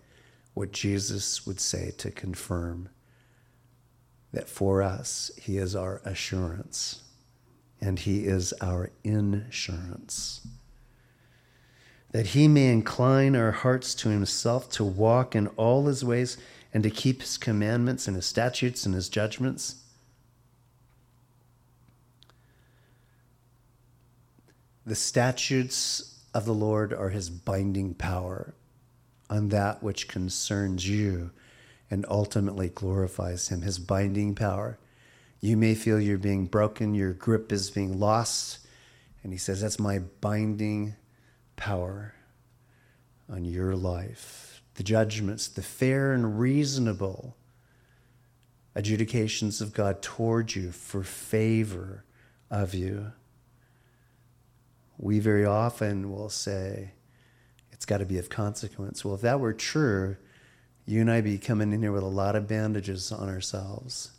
what 0.52 0.72
Jesus 0.72 1.46
would 1.46 1.58
say 1.58 1.90
to 1.96 2.10
confirm 2.10 2.90
that 4.30 4.46
for 4.46 4.82
us, 4.82 5.30
He 5.40 5.56
is 5.56 5.74
our 5.74 6.02
assurance 6.04 7.03
and 7.84 7.98
He 7.98 8.26
is 8.26 8.52
our 8.60 8.90
insurance 9.04 10.40
that 12.14 12.28
he 12.28 12.46
may 12.46 12.68
incline 12.68 13.34
our 13.34 13.50
hearts 13.50 13.92
to 13.92 14.08
himself 14.08 14.70
to 14.70 14.84
walk 14.84 15.34
in 15.34 15.48
all 15.56 15.86
his 15.86 16.04
ways 16.04 16.38
and 16.72 16.84
to 16.84 16.88
keep 16.88 17.20
his 17.20 17.36
commandments 17.36 18.06
and 18.06 18.14
his 18.14 18.24
statutes 18.24 18.86
and 18.86 18.94
his 18.94 19.08
judgments. 19.08 19.82
The 24.86 24.94
statutes 24.94 26.20
of 26.32 26.44
the 26.44 26.54
Lord 26.54 26.92
are 26.92 27.08
his 27.08 27.30
binding 27.30 27.94
power 27.94 28.54
on 29.28 29.48
that 29.48 29.82
which 29.82 30.06
concerns 30.06 30.88
you 30.88 31.32
and 31.90 32.06
ultimately 32.08 32.68
glorifies 32.68 33.48
him, 33.48 33.62
his 33.62 33.80
binding 33.80 34.36
power. 34.36 34.78
You 35.44 35.58
may 35.58 35.74
feel 35.74 36.00
you're 36.00 36.16
being 36.16 36.46
broken, 36.46 36.94
your 36.94 37.12
grip 37.12 37.52
is 37.52 37.68
being 37.68 38.00
lost. 38.00 38.60
And 39.22 39.30
he 39.30 39.38
says, 39.38 39.60
That's 39.60 39.78
my 39.78 39.98
binding 39.98 40.94
power 41.54 42.14
on 43.28 43.44
your 43.44 43.76
life. 43.76 44.62
The 44.76 44.82
judgments, 44.82 45.48
the 45.48 45.60
fair 45.60 46.14
and 46.14 46.40
reasonable 46.40 47.36
adjudications 48.74 49.60
of 49.60 49.74
God 49.74 50.00
toward 50.00 50.54
you 50.54 50.72
for 50.72 51.02
favor 51.02 52.06
of 52.50 52.72
you. 52.72 53.12
We 54.96 55.18
very 55.18 55.44
often 55.44 56.10
will 56.10 56.30
say, 56.30 56.92
it's 57.70 57.84
got 57.84 57.98
to 57.98 58.06
be 58.06 58.16
of 58.16 58.30
consequence. 58.30 59.04
Well, 59.04 59.16
if 59.16 59.20
that 59.20 59.40
were 59.40 59.52
true, 59.52 60.16
you 60.86 61.02
and 61.02 61.10
I 61.10 61.20
be 61.20 61.36
coming 61.36 61.74
in 61.74 61.82
here 61.82 61.92
with 61.92 62.02
a 62.02 62.06
lot 62.06 62.34
of 62.34 62.48
bandages 62.48 63.12
on 63.12 63.28
ourselves 63.28 64.13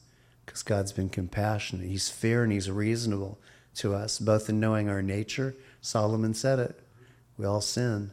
because 0.45 0.63
God's 0.63 0.91
been 0.91 1.09
compassionate. 1.09 1.87
He's 1.87 2.09
fair 2.09 2.43
and 2.43 2.51
He's 2.51 2.69
reasonable 2.69 3.39
to 3.75 3.93
us, 3.93 4.19
both 4.19 4.49
in 4.49 4.59
knowing 4.59 4.89
our 4.89 5.01
nature. 5.01 5.55
Solomon 5.81 6.33
said 6.33 6.59
it. 6.59 6.79
We 7.37 7.45
all 7.45 7.61
sin. 7.61 8.11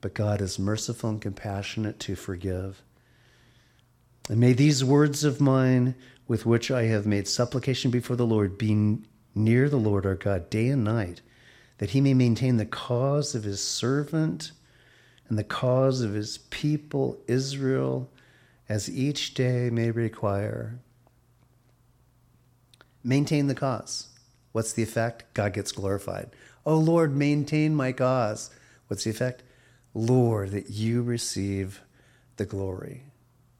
But 0.00 0.14
God 0.14 0.40
is 0.40 0.58
merciful 0.58 1.10
and 1.10 1.20
compassionate 1.20 1.98
to 2.00 2.14
forgive. 2.14 2.82
And 4.28 4.40
may 4.40 4.52
these 4.52 4.84
words 4.84 5.24
of 5.24 5.40
mine, 5.40 5.94
with 6.26 6.46
which 6.46 6.70
I 6.70 6.84
have 6.84 7.06
made 7.06 7.28
supplication 7.28 7.90
before 7.90 8.16
the 8.16 8.26
Lord, 8.26 8.58
be 8.58 8.98
near 9.34 9.68
the 9.68 9.76
Lord 9.76 10.06
our 10.06 10.14
God 10.14 10.50
day 10.50 10.68
and 10.68 10.82
night, 10.82 11.20
that 11.78 11.90
he 11.90 12.00
may 12.00 12.14
maintain 12.14 12.56
the 12.56 12.66
cause 12.66 13.34
of 13.34 13.44
his 13.44 13.62
servant 13.62 14.52
and 15.28 15.38
the 15.38 15.44
cause 15.44 16.00
of 16.00 16.14
his 16.14 16.38
people 16.38 17.18
Israel 17.26 18.10
as 18.68 18.90
each 18.90 19.34
day 19.34 19.70
may 19.70 19.90
require. 19.90 20.80
Maintain 23.04 23.46
the 23.46 23.54
cause. 23.54 24.08
What's 24.52 24.72
the 24.72 24.82
effect? 24.82 25.32
God 25.34 25.52
gets 25.52 25.72
glorified. 25.72 26.30
Oh 26.64 26.78
Lord, 26.78 27.14
maintain 27.14 27.74
my 27.74 27.92
cause. 27.92 28.50
What's 28.88 29.04
the 29.04 29.10
effect? 29.10 29.42
Lord, 29.94 30.50
that 30.50 30.70
you 30.70 31.02
receive 31.02 31.80
the 32.36 32.44
glory. 32.44 33.04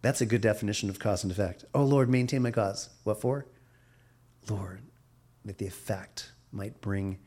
That's 0.02 0.20
a 0.20 0.26
good 0.26 0.40
definition 0.40 0.88
of 0.88 0.98
cause 0.98 1.22
and 1.22 1.32
effect. 1.32 1.64
Oh 1.74 1.84
Lord, 1.84 2.09
maintain 2.09 2.42
my 2.42 2.50
cause. 2.50 2.90
What 3.04 3.20
for? 3.20 3.46
Lord, 4.48 4.80
that 5.44 5.59
the 5.59 5.66
effect 5.66 6.32
might 6.52 6.80
bring 6.80 7.18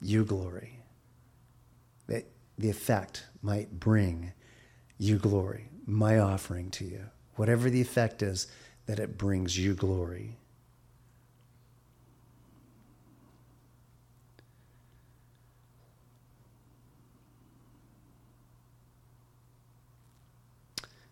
you 0.00 0.24
glory. 0.24 0.80
That 2.06 2.26
the 2.56 2.70
effect 2.70 3.24
might 3.42 3.78
bring 3.78 4.32
you 4.98 5.18
glory. 5.18 5.68
My 5.86 6.18
offering 6.18 6.70
to 6.72 6.84
you. 6.84 7.04
Whatever 7.38 7.70
the 7.70 7.80
effect 7.80 8.22
is, 8.22 8.48
that 8.86 8.98
it 8.98 9.16
brings 9.16 9.56
you 9.56 9.74
glory. 9.74 10.36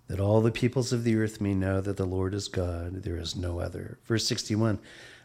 that 0.09 0.21
all 0.21 0.41
the 0.41 0.51
peoples 0.51 0.93
of 0.93 1.05
the 1.05 1.17
earth 1.17 1.41
may 1.41 1.55
know 1.55 1.81
that 1.81 1.97
the 1.97 2.07
Lord 2.07 2.33
is 2.33 2.49
God, 2.49 3.03
there 3.03 3.17
is 3.17 3.37
no 3.37 3.59
other. 3.59 3.99
Verse 4.05 4.27
61 4.27 4.79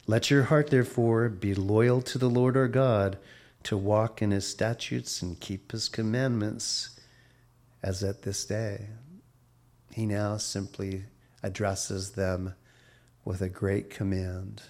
Let 0.08 0.30
your 0.30 0.44
heart, 0.44 0.70
therefore, 0.70 1.30
be 1.30 1.54
loyal 1.54 2.02
to 2.02 2.18
the 2.18 2.30
Lord 2.30 2.58
our 2.58 2.68
God, 2.68 3.18
to 3.64 3.78
walk 3.78 4.22
in 4.22 4.32
his 4.32 4.48
statutes 4.48 5.22
and 5.22 5.40
keep 5.40 5.72
his 5.72 5.88
commandments, 5.88 7.00
as 7.84 8.04
at 8.04 8.24
this 8.24 8.44
day. 8.44 8.88
He 9.94 10.06
now 10.06 10.38
simply 10.38 11.06
addresses 11.44 12.12
them 12.12 12.56
with 13.26 13.42
a 13.42 13.50
great 13.50 13.90
command 13.90 14.64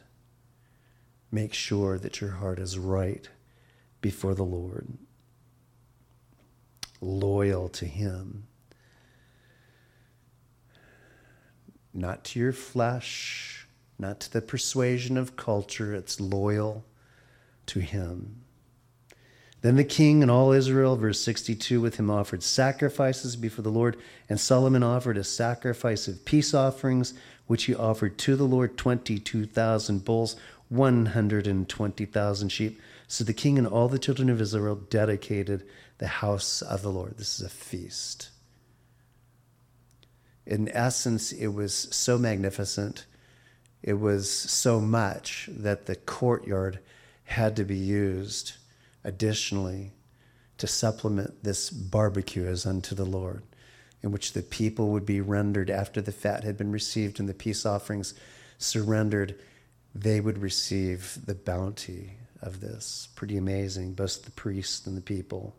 make 1.32 1.54
sure 1.54 1.98
that 1.98 2.20
your 2.20 2.32
heart 2.32 2.60
is 2.60 2.78
right 2.78 3.30
before 4.02 4.36
the 4.36 4.44
Lord, 4.44 4.88
loyal 7.00 7.70
to 7.70 7.86
him 7.86 8.48
not 11.94 12.24
to 12.24 12.40
your 12.40 12.54
flesh, 12.54 13.68
not 14.00 14.20
to 14.22 14.32
the 14.32 14.42
persuasion 14.42 15.18
of 15.18 15.36
culture. 15.36 15.94
It's 15.94 16.20
loyal 16.20 16.86
to 17.68 17.80
Him. 17.80 18.44
Then 19.62 19.76
the 19.76 19.84
king 19.84 20.24
and 20.24 20.32
all 20.32 20.52
Israel, 20.52 20.96
verse 20.96 21.22
62, 21.22 21.80
with 21.80 21.98
him 21.98 22.10
offered 22.10 22.42
sacrifices 22.42 23.36
before 23.36 23.62
the 23.62 23.70
Lord. 23.70 23.96
And 24.28 24.40
Solomon 24.40 24.82
offered 24.82 25.18
a 25.18 25.24
sacrifice 25.24 26.08
of 26.08 26.26
peace 26.26 26.54
offerings, 26.54 27.14
which 27.46 27.66
he 27.66 27.76
offered 27.76 28.18
to 28.20 28.36
the 28.36 28.46
Lord 28.48 28.76
22,000 28.76 30.04
bulls, 30.04 30.36
120,000 30.70 32.50
sheep. 32.50 32.82
So 33.08 33.24
the 33.24 33.34
king 33.34 33.60
and 33.60 33.68
all 33.68 33.88
the 33.88 34.00
children 34.00 34.30
of 34.30 34.42
Israel 34.42 34.76
dedicated 34.76 35.68
the 36.00 36.08
house 36.08 36.64
of 36.64 36.82
the 36.82 36.92
Lord. 36.92 37.18
This 37.18 37.40
is 37.40 37.46
a 37.46 37.50
feast. 37.50 38.30
In 40.48 40.70
essence, 40.70 41.32
it 41.32 41.50
was 41.50 41.74
so 41.92 42.18
magnificent, 42.18 43.06
it 43.84 43.94
was 43.94 44.30
so 44.30 44.80
much 44.80 45.50
that 45.52 45.86
the 45.86 45.96
courtyard 45.96 46.80
had 47.26 47.56
to 47.58 47.64
be 47.64 47.78
used 47.78 48.54
additionally 49.04 49.92
to 50.58 50.68
supplement 50.68 51.44
this 51.44 51.70
barbecue 51.70 52.46
as 52.46 52.66
unto 52.66 52.94
the 52.94 53.06
Lord, 53.06 53.44
in 54.04 54.12
which 54.12 54.34
the 54.34 54.42
people 54.42 54.90
would 54.90 55.06
be 55.06 55.22
rendered 55.22 55.70
after 55.70 56.02
the 56.02 56.12
fat 56.12 56.44
had 56.44 56.58
been 56.58 56.72
received 56.72 57.20
and 57.20 57.28
the 57.28 57.34
peace 57.34 57.66
offerings 57.66 58.14
surrendered, 58.58 59.40
they 59.94 60.20
would 60.22 60.38
receive 60.38 61.18
the 61.26 61.36
bounty 61.36 62.18
of 62.42 62.62
this. 62.62 63.10
Pretty 63.16 63.38
amazing, 63.38 63.94
both 63.94 64.24
the 64.24 64.32
priests 64.32 64.86
and 64.86 64.96
the 64.96 65.02
people. 65.02 65.56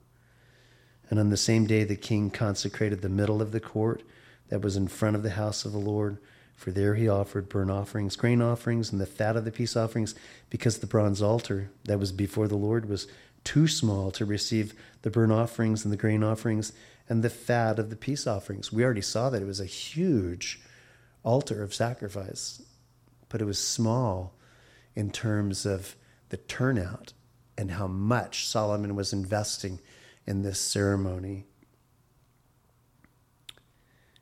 And 1.10 1.18
on 1.18 1.30
the 1.30 1.36
same 1.36 1.66
day, 1.66 1.84
the 1.84 1.96
king 1.96 2.30
consecrated 2.30 3.02
the 3.02 3.08
middle 3.08 3.42
of 3.42 3.52
the 3.52 3.60
court 3.60 4.02
that 4.48 4.62
was 4.62 4.76
in 4.76 4.88
front 4.88 5.16
of 5.16 5.22
the 5.22 5.30
house 5.30 5.64
of 5.64 5.72
the 5.72 5.78
Lord. 5.78 6.18
For 6.54 6.70
there 6.70 6.94
he 6.94 7.08
offered 7.08 7.48
burnt 7.48 7.70
offerings, 7.70 8.16
grain 8.16 8.40
offerings, 8.40 8.92
and 8.92 9.00
the 9.00 9.06
fat 9.06 9.36
of 9.36 9.44
the 9.44 9.50
peace 9.50 9.76
offerings, 9.76 10.14
because 10.48 10.78
the 10.78 10.86
bronze 10.86 11.20
altar 11.20 11.70
that 11.84 11.98
was 11.98 12.12
before 12.12 12.48
the 12.48 12.56
Lord 12.56 12.88
was 12.88 13.08
too 13.44 13.66
small 13.66 14.10
to 14.12 14.24
receive 14.24 14.74
the 15.02 15.10
burnt 15.10 15.32
offerings 15.32 15.84
and 15.84 15.92
the 15.92 15.96
grain 15.96 16.22
offerings 16.22 16.72
and 17.08 17.22
the 17.22 17.30
fat 17.30 17.78
of 17.78 17.90
the 17.90 17.96
peace 17.96 18.26
offerings. 18.26 18.72
We 18.72 18.84
already 18.84 19.00
saw 19.00 19.30
that 19.30 19.42
it 19.42 19.46
was 19.46 19.60
a 19.60 19.66
huge 19.66 20.60
altar 21.24 21.62
of 21.62 21.74
sacrifice, 21.74 22.62
but 23.28 23.40
it 23.40 23.44
was 23.44 23.58
small 23.58 24.34
in 24.94 25.10
terms 25.10 25.66
of 25.66 25.96
the 26.28 26.36
turnout 26.36 27.12
and 27.56 27.72
how 27.72 27.86
much 27.86 28.46
Solomon 28.46 28.94
was 28.94 29.12
investing 29.12 29.80
in 30.26 30.42
this 30.42 30.60
ceremony. 30.60 31.46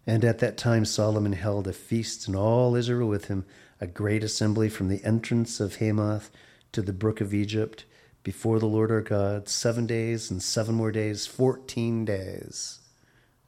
And 0.07 0.25
at 0.25 0.39
that 0.39 0.57
time, 0.57 0.85
Solomon 0.85 1.35
held 1.35 1.69
a 1.69 1.73
feast, 1.73 2.27
and 2.27 2.35
all 2.35 2.75
Israel 2.75 3.09
with 3.09 3.27
him, 3.27 3.45
a 3.81 3.87
great 3.87 4.25
assembly 4.25 4.69
from 4.69 4.89
the 4.89 5.05
entrance 5.05 5.61
of 5.61 5.77
Hamath 5.77 6.31
to 6.73 6.83
the 6.83 6.93
brook 6.93 7.21
of 7.21 7.33
Egypt 7.33 7.85
before 8.23 8.59
the 8.59 8.67
Lord 8.67 8.91
our 8.91 9.01
God 9.01 9.49
seven 9.49 9.87
days 9.87 10.31
and 10.31 10.43
seven 10.43 10.75
more 10.75 10.93
days, 10.93 11.27
14 11.27 12.05
days 12.05 12.81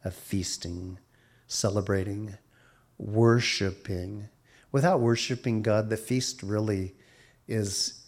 of 0.05 0.15
feasting, 0.15 0.99
celebrating, 1.47 2.39
worshiping. 2.99 4.29
Without 4.71 5.01
worshiping 5.01 5.63
God, 5.63 5.91
the 5.91 5.97
feast 5.97 6.43
really 6.43 6.95
is 7.47 8.03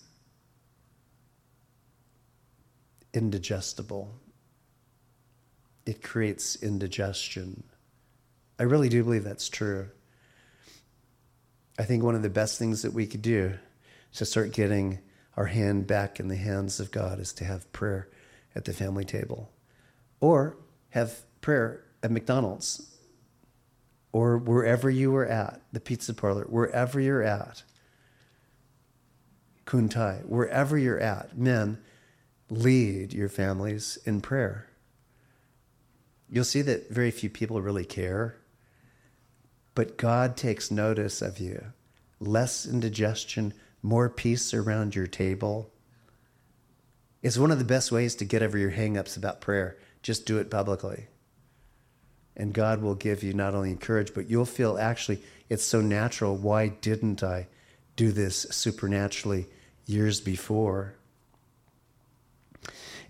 indigestible. 3.13 4.15
It 5.85 6.03
creates 6.03 6.57
indigestion. 6.57 7.65
I 8.59 8.63
really 8.63 8.89
do 8.89 9.05
believe 9.05 9.25
that's 9.25 9.49
true. 9.49 9.89
I 11.79 11.83
think 11.83 12.03
one 12.03 12.15
of 12.15 12.23
the 12.23 12.31
best 12.31 12.59
things 12.59 12.83
that 12.83 12.93
we 12.93 13.07
could 13.07 13.23
do 13.23 13.55
is 14.13 14.19
to 14.19 14.25
start 14.25 14.53
getting 14.53 15.01
our 15.37 15.47
hand 15.47 15.87
back 15.87 16.21
in 16.21 16.29
the 16.29 16.37
hands 16.37 16.81
of 16.81 16.91
God 16.91 17.19
is 17.19 17.33
to 17.35 17.45
have 17.45 17.73
prayer 17.73 18.09
at 18.55 18.65
the 18.65 18.73
family 18.73 19.05
table 19.05 19.51
or 20.21 20.57
have 20.91 21.23
prayer 21.41 21.85
at 22.03 22.11
McDonald's 22.11 22.95
or 24.13 24.39
wherever 24.39 24.89
you 24.89 25.15
are 25.17 25.27
at, 25.27 25.61
the 25.73 25.81
pizza 25.81 26.15
parlor, 26.15 26.45
wherever 26.45 27.01
you're 27.01 27.23
at, 27.23 27.65
Kuntai, 29.67 30.25
wherever 30.25 30.79
you're 30.79 31.01
at, 31.01 31.37
men, 31.37 31.79
lead 32.49 33.13
your 33.13 33.29
families 33.29 33.99
in 34.05 34.21
prayer. 34.21 34.69
You'll 36.29 36.45
see 36.45 36.63
that 36.63 36.91
very 36.91 37.11
few 37.11 37.29
people 37.29 37.61
really 37.61 37.85
care, 37.85 38.37
but 39.75 39.97
God 39.97 40.37
takes 40.37 40.71
notice 40.71 41.21
of 41.21 41.39
you. 41.41 41.73
Less 42.21 42.67
indigestion, 42.67 43.53
more 43.85 44.09
peace 44.09 44.55
around 44.55 44.97
your 44.97 45.07
table. 45.07 45.71
It's 47.23 47.37
one 47.37 47.51
of 47.51 47.59
the 47.59 47.65
best 47.65 47.93
ways 47.93 48.15
to 48.17 48.25
get 48.25 48.43
over 48.43 48.57
your 48.57 48.73
hangups 48.73 49.17
about 49.17 49.43
prayer. 49.43 49.77
Just 50.03 50.25
do 50.25 50.39
it 50.39 50.51
publicly. 50.51 51.09
And 52.35 52.55
God 52.55 52.81
will 52.81 52.95
give 52.95 53.23
you 53.23 53.35
not 53.35 53.55
only 53.55 53.77
courage, 53.77 54.15
but 54.15 54.29
you'll 54.29 54.47
feel 54.47 54.79
actually 54.79 55.23
it's 55.51 55.65
so 55.65 55.83
natural. 55.83 56.35
Why 56.35 56.69
didn't 56.69 57.23
I 57.23 57.47
do 57.95 58.11
this 58.11 58.47
supernaturally 58.51 59.47
years 59.85 60.19
before? 60.19 60.95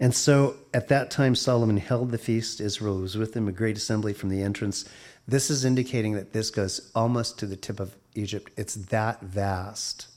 And 0.00 0.12
so 0.12 0.56
at 0.74 0.88
that 0.88 1.12
time, 1.12 1.36
Solomon 1.36 1.76
held 1.76 2.10
the 2.10 2.18
feast. 2.18 2.60
Israel 2.60 2.98
was 2.98 3.16
with 3.16 3.36
him, 3.36 3.46
a 3.46 3.52
great 3.52 3.76
assembly 3.76 4.12
from 4.12 4.28
the 4.28 4.42
entrance. 4.42 4.84
This 5.26 5.50
is 5.50 5.64
indicating 5.64 6.14
that 6.14 6.32
this 6.32 6.50
goes 6.50 6.90
almost 6.96 7.38
to 7.38 7.46
the 7.46 7.56
tip 7.56 7.78
of 7.78 7.94
Egypt. 8.16 8.50
It's 8.56 8.74
that 8.74 9.22
vast 9.22 10.08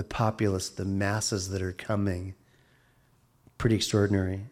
the 0.00 0.04
populace, 0.04 0.70
the 0.70 0.84
masses 0.86 1.50
that 1.50 1.60
are 1.60 1.72
coming. 1.72 2.32
Pretty 3.58 3.76
extraordinary. 3.76 4.46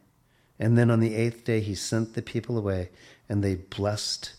And 0.59 0.77
then 0.77 0.91
on 0.91 1.01
the 1.01 1.15
eighth 1.15 1.43
day, 1.45 1.61
he 1.61 1.75
sent 1.75 2.13
the 2.13 2.21
people 2.21 2.59
away, 2.59 2.91
and 3.31 3.43
they 3.43 3.55
blessed 3.55 4.35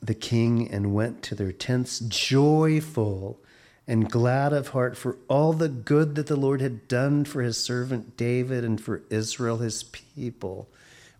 the 0.00 0.14
king 0.14 0.70
and 0.70 0.94
went 0.94 1.20
to 1.24 1.34
their 1.34 1.50
tents 1.50 1.98
joyful 1.98 3.40
and 3.88 4.08
glad 4.08 4.52
of 4.52 4.68
heart 4.68 4.96
for 4.96 5.18
all 5.26 5.52
the 5.52 5.68
good 5.68 6.14
that 6.14 6.28
the 6.28 6.36
Lord 6.36 6.60
had 6.60 6.86
done 6.86 7.24
for 7.24 7.42
his 7.42 7.58
servant 7.58 8.16
David 8.16 8.62
and 8.62 8.80
for 8.80 9.02
Israel, 9.10 9.56
his 9.56 9.82
people. 9.82 10.68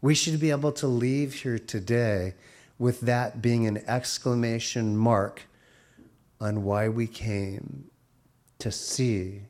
We 0.00 0.14
should 0.14 0.38
be 0.38 0.52
able 0.52 0.70
to 0.70 0.86
leave 0.86 1.34
here 1.34 1.58
today 1.58 2.34
with 2.78 3.00
that 3.00 3.42
being 3.42 3.66
an 3.66 3.82
exclamation 3.88 4.96
mark 4.96 5.48
on 6.40 6.62
why 6.62 6.88
we 6.88 7.08
came 7.08 7.88
to 8.62 8.70
see 8.70 9.42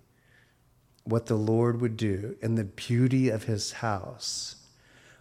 what 1.05 1.27
the 1.27 1.37
Lord 1.37 1.83
would 1.83 1.99
do 1.99 2.37
in 2.41 2.55
the 2.55 2.65
beauty 2.65 3.29
of 3.29 3.45
his 3.45 3.73
house. 3.73 4.57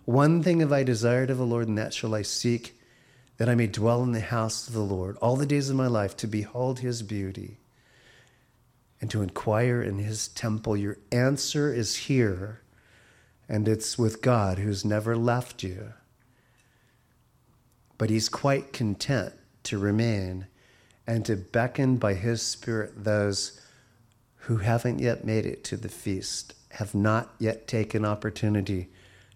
One 0.06 0.42
thing 0.42 0.62
have 0.62 0.72
I 0.72 0.84
desired 0.84 1.30
of 1.30 1.38
the 1.38 1.46
Lord, 1.46 1.68
and 1.68 1.78
that 1.78 1.94
shall 1.94 2.16
I 2.16 2.22
seek, 2.22 2.80
that 3.38 3.50
I 3.50 3.56
may 3.56 3.68
dwell 3.68 4.02
in 4.04 4.14
the 4.14 4.22
house 4.22 4.68
of 4.68 4.74
the 4.74 4.80
Lord 4.80 5.18
all 5.18 5.36
the 5.36 5.46
days 5.46 5.70
of 5.70 5.76
my 5.76 5.88
life, 5.88 6.16
to 6.18 6.28
behold 6.28 6.80
his 6.80 7.02
beauty 7.02 7.58
and 9.02 9.10
to 9.10 9.22
inquire 9.22 9.82
in 9.82 9.98
his 9.98 10.30
temple. 10.30 10.78
Your 10.78 10.98
answer 11.12 11.74
is 11.74 11.96
here, 11.96 12.62
and 13.50 13.68
it's 13.68 13.98
with 13.98 14.22
God 14.22 14.60
who's 14.60 14.86
never 14.86 15.18
left 15.18 15.64
you. 15.64 15.94
But 17.98 18.10
he's 18.10 18.30
quite 18.30 18.72
content 18.72 19.34
to 19.64 19.78
remain 19.78 20.48
and 21.06 21.26
to 21.26 21.36
beckon 21.36 21.98
by 21.98 22.14
his 22.14 22.42
Spirit 22.42 23.04
those 23.04 23.61
who 24.46 24.58
haven't 24.58 25.00
yet 25.00 25.24
made 25.24 25.46
it 25.46 25.64
to 25.64 25.78
the 25.78 25.90
feast, 25.90 26.56
have 26.72 26.96
not 26.96 27.34
yet 27.38 27.68
taken 27.68 28.04
opportunity 28.04 28.90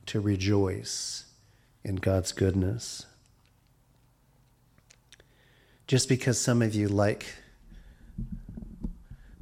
to 0.08 0.20
rejoice 0.20 1.26
in 1.84 1.95
God's 1.97 2.32
goodness. 2.32 3.06
Just 5.86 6.10
because 6.10 6.41
some 6.41 6.64
of 6.64 6.74
you 6.74 6.88
like 6.88 7.28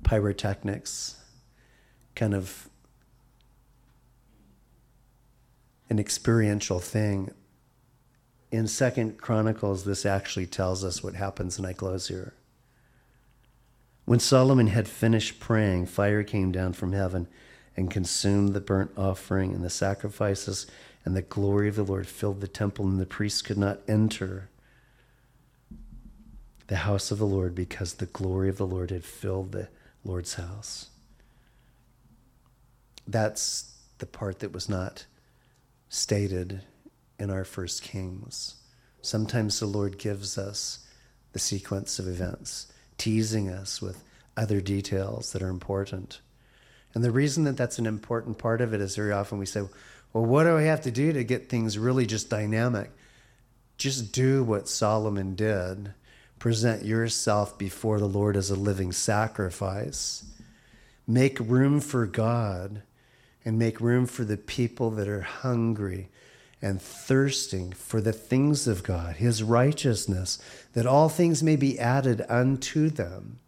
pyrotechnics, 0.03 1.15
kind 2.15 2.33
of 2.33 2.67
an 5.89 5.97
experiential 5.97 6.79
thing, 6.79 7.31
in 8.51 8.67
Second 8.67 9.17
Chronicles, 9.17 9.85
this 9.85 10.05
actually 10.05 10.45
tells 10.45 10.83
us 10.83 11.01
what 11.01 11.15
happens, 11.15 11.57
and 11.57 11.65
I 11.65 11.71
close 11.71 12.09
here. 12.09 12.33
When 14.05 14.19
Solomon 14.19 14.67
had 14.67 14.87
finished 14.87 15.39
praying, 15.39 15.85
fire 15.85 16.23
came 16.23 16.51
down 16.51 16.73
from 16.73 16.91
heaven 16.91 17.27
and 17.75 17.89
consumed 17.89 18.53
the 18.53 18.61
burnt 18.61 18.91
offering 18.97 19.53
and 19.53 19.63
the 19.63 19.69
sacrifices, 19.69 20.67
and 21.05 21.15
the 21.15 21.21
glory 21.21 21.69
of 21.69 21.75
the 21.75 21.83
Lord 21.83 22.07
filled 22.07 22.41
the 22.41 22.47
temple, 22.47 22.85
and 22.85 22.99
the 22.99 23.05
priests 23.05 23.41
could 23.41 23.57
not 23.57 23.79
enter 23.87 24.49
the 26.67 26.77
house 26.77 27.11
of 27.11 27.17
the 27.17 27.25
Lord 27.25 27.55
because 27.55 27.95
the 27.95 28.05
glory 28.05 28.49
of 28.49 28.57
the 28.57 28.67
Lord 28.67 28.91
had 28.91 29.03
filled 29.03 29.51
the 29.51 29.69
Lord's 30.03 30.35
house. 30.35 30.89
That's 33.07 33.73
the 33.97 34.05
part 34.05 34.39
that 34.39 34.53
was 34.53 34.69
not 34.69 35.05
stated 35.89 36.63
in 37.19 37.29
our 37.29 37.43
first 37.43 37.83
Kings. 37.83 38.55
Sometimes 39.01 39.59
the 39.59 39.65
Lord 39.65 39.97
gives 39.97 40.37
us 40.37 40.79
the 41.33 41.39
sequence 41.39 41.99
of 41.99 42.07
events 42.07 42.72
teasing 42.97 43.49
us 43.49 43.81
with 43.81 44.03
other 44.35 44.61
details 44.61 45.31
that 45.33 45.41
are 45.41 45.49
important. 45.49 46.21
And 46.93 47.03
the 47.03 47.11
reason 47.11 47.43
that 47.45 47.57
that's 47.57 47.79
an 47.79 47.85
important 47.85 48.37
part 48.37 48.61
of 48.61 48.73
it 48.73 48.81
is 48.81 48.95
very 48.95 49.11
often 49.11 49.39
we 49.39 49.45
say, 49.45 49.61
well, 50.11 50.25
what 50.25 50.43
do 50.43 50.57
I 50.57 50.63
have 50.63 50.81
to 50.81 50.91
do 50.91 51.11
to 51.13 51.23
get 51.23 51.49
things 51.49 51.77
really 51.77 52.05
just 52.05 52.29
dynamic? 52.29 52.91
Just 53.77 54.11
do 54.11 54.43
what 54.43 54.69
Solomon 54.69 55.35
did. 55.35 55.93
Present 56.37 56.85
yourself 56.85 57.57
before 57.57 57.99
the 57.99 58.07
Lord 58.07 58.37
as 58.37 58.49
a 58.49 58.55
living 58.55 58.91
sacrifice. 58.91 60.25
Make 61.07 61.39
room 61.39 61.79
for 61.79 62.05
God 62.05 62.83
and 63.43 63.57
make 63.57 63.81
room 63.81 64.05
for 64.05 64.23
the 64.23 64.37
people 64.37 64.91
that 64.91 65.07
are 65.07 65.21
hungry 65.21 66.09
and 66.63 66.81
thirsting 66.81 67.73
for 67.73 67.99
the 67.99 68.13
things 68.13 68.67
of 68.67 68.83
God, 68.83 69.17
His 69.17 69.43
righteousness, 69.43 70.39
that 70.71 70.85
all 70.85 71.09
things 71.09 71.43
may 71.43 71.57
be 71.57 71.77
added 71.77 72.25
unto 72.29 72.89
them. 72.89 73.39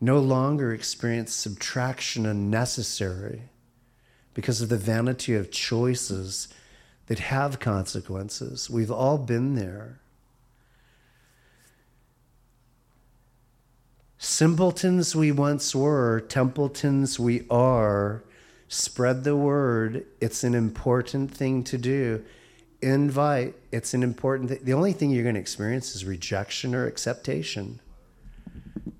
No 0.00 0.20
longer 0.20 0.72
experience 0.72 1.34
subtraction 1.34 2.24
unnecessary 2.24 3.42
because 4.32 4.62
of 4.62 4.68
the 4.68 4.76
vanity 4.76 5.34
of 5.34 5.50
choices 5.50 6.46
that 7.06 7.18
have 7.18 7.58
consequences. 7.58 8.70
We've 8.70 8.92
all 8.92 9.18
been 9.18 9.56
there. 9.56 9.98
Simpletons 14.18 15.16
we 15.16 15.32
once 15.32 15.74
were, 15.74 16.20
templetons 16.20 17.18
we 17.18 17.44
are 17.50 18.22
Spread 18.68 19.24
the 19.24 19.34
word. 19.34 20.04
It's 20.20 20.44
an 20.44 20.54
important 20.54 21.34
thing 21.34 21.64
to 21.64 21.78
do. 21.78 22.24
Invite. 22.82 23.54
It's 23.72 23.94
an 23.94 24.02
important 24.02 24.50
thing. 24.50 24.60
The 24.62 24.74
only 24.74 24.92
thing 24.92 25.10
you're 25.10 25.22
going 25.22 25.34
to 25.34 25.40
experience 25.40 25.96
is 25.96 26.04
rejection 26.04 26.74
or 26.74 26.86
acceptation. 26.86 27.80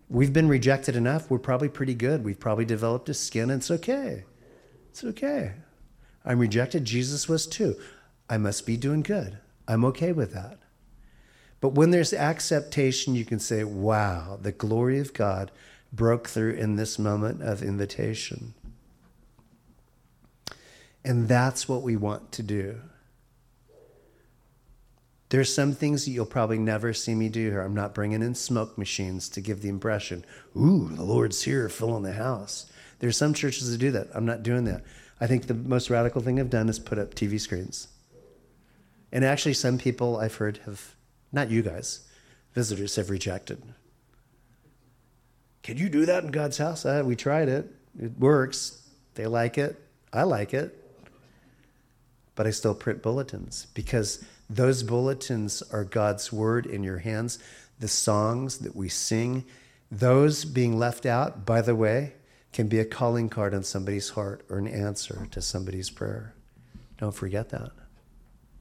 We've 0.08 0.32
been 0.32 0.48
rejected 0.48 0.96
enough. 0.96 1.30
We're 1.30 1.38
probably 1.38 1.68
pretty 1.68 1.94
good. 1.94 2.24
We've 2.24 2.40
probably 2.40 2.64
developed 2.64 3.10
a 3.10 3.14
skin, 3.14 3.50
and 3.50 3.60
it's 3.60 3.70
okay. 3.70 4.24
It's 4.88 5.04
okay. 5.04 5.52
I'm 6.24 6.38
rejected. 6.38 6.86
Jesus 6.86 7.28
was 7.28 7.46
too. 7.46 7.76
I 8.28 8.38
must 8.38 8.64
be 8.64 8.78
doing 8.78 9.02
good. 9.02 9.38
I'm 9.68 9.84
okay 9.84 10.12
with 10.12 10.32
that. 10.32 10.58
But 11.60 11.74
when 11.74 11.90
there's 11.90 12.14
acceptation, 12.14 13.14
you 13.14 13.26
can 13.26 13.38
say, 13.38 13.64
wow, 13.64 14.38
the 14.40 14.52
glory 14.52 14.98
of 14.98 15.12
God 15.12 15.50
broke 15.92 16.28
through 16.28 16.52
in 16.52 16.76
this 16.76 16.98
moment 16.98 17.42
of 17.42 17.62
invitation. 17.62 18.54
And 21.05 21.28
that's 21.28 21.68
what 21.68 21.82
we 21.82 21.96
want 21.96 22.32
to 22.32 22.42
do. 22.42 22.80
There's 25.30 25.53
some 25.53 25.74
things 25.74 26.05
that 26.05 26.12
you'll 26.12 26.26
probably 26.26 26.59
never 26.59 26.94
see 26.94 27.14
me 27.14 27.28
do 27.28 27.51
here. 27.51 27.61
I'm 27.61 27.74
not 27.74 27.94
bringing 27.94 28.22
in 28.22 28.34
smoke 28.34 28.78
machines 28.78 29.28
to 29.30 29.42
give 29.42 29.61
the 29.61 29.68
impression, 29.68 30.24
ooh, 30.57 30.88
the 30.88 31.03
Lord's 31.03 31.42
here 31.42 31.68
filling 31.68 32.03
the 32.03 32.12
house. 32.12 32.70
There's 33.01 33.16
some 33.16 33.34
churches 33.34 33.70
that 33.70 33.78
do 33.78 33.90
that. 33.90 34.09
I'm 34.14 34.24
not 34.24 34.42
doing 34.42 34.64
that. 34.64 34.84
I 35.20 35.26
think 35.26 35.46
the 35.46 35.55
most 35.55 35.90
radical 35.90 36.22
thing 36.22 36.40
I've 36.40 36.51
done 36.51 36.68
is 36.68 36.78
put 36.78 36.99
up 36.99 37.14
TV 37.14 37.38
screens. 37.38 37.88
And 39.12 39.24
actually, 39.24 39.55
some 39.55 39.78
people 39.78 40.16
I've 40.16 40.36
heard 40.36 40.59
have, 40.64 40.94
not 41.30 41.51
you 41.51 41.62
guys, 41.62 42.07
visitors 42.55 42.96
have 42.96 43.11
rejected. 43.11 43.62
Can 45.62 45.76
you 45.76 45.88
do 45.88 46.07
that 46.07 46.24
in 46.24 46.30
God's 46.30 46.59
house? 46.59 46.86
Uh, 46.86 47.03
we 47.05 47.16
tried 47.16 47.49
it. 47.49 47.70
It 48.01 48.18
works. 48.18 48.82
They 49.14 49.26
like 49.26 49.59
it. 49.59 49.82
I 50.12 50.22
like 50.22 50.55
it 50.55 50.88
but 52.39 52.47
I 52.47 52.51
still 52.51 52.72
print 52.72 53.03
bulletins 53.03 53.66
because 53.74 54.24
those 54.49 54.84
bulletins 54.84 55.61
are 55.72 55.82
God's 55.82 56.32
word 56.32 56.66
in 56.66 56.84
your 56.84 56.99
hands. 56.99 57.41
The 57.80 57.89
songs 57.89 58.59
that 58.59 58.76
we 58.76 58.89
sing, 58.89 59.45
those 59.91 60.45
being 60.45 60.78
left 60.78 61.05
out, 61.05 61.45
by 61.45 61.62
the 61.62 61.74
way, 61.74 62.12
can 62.53 62.68
be 62.68 62.78
a 62.78 62.84
calling 62.84 63.28
card 63.28 63.55
on 63.55 63.64
somebody's 63.64 64.11
heart 64.11 64.45
or 64.49 64.59
an 64.59 64.68
answer 64.68 65.26
to 65.32 65.43
somebody's 65.43 65.91
prayer. 65.91 66.32
Don't 66.97 67.14
forget 67.14 67.49
that. 67.49 67.72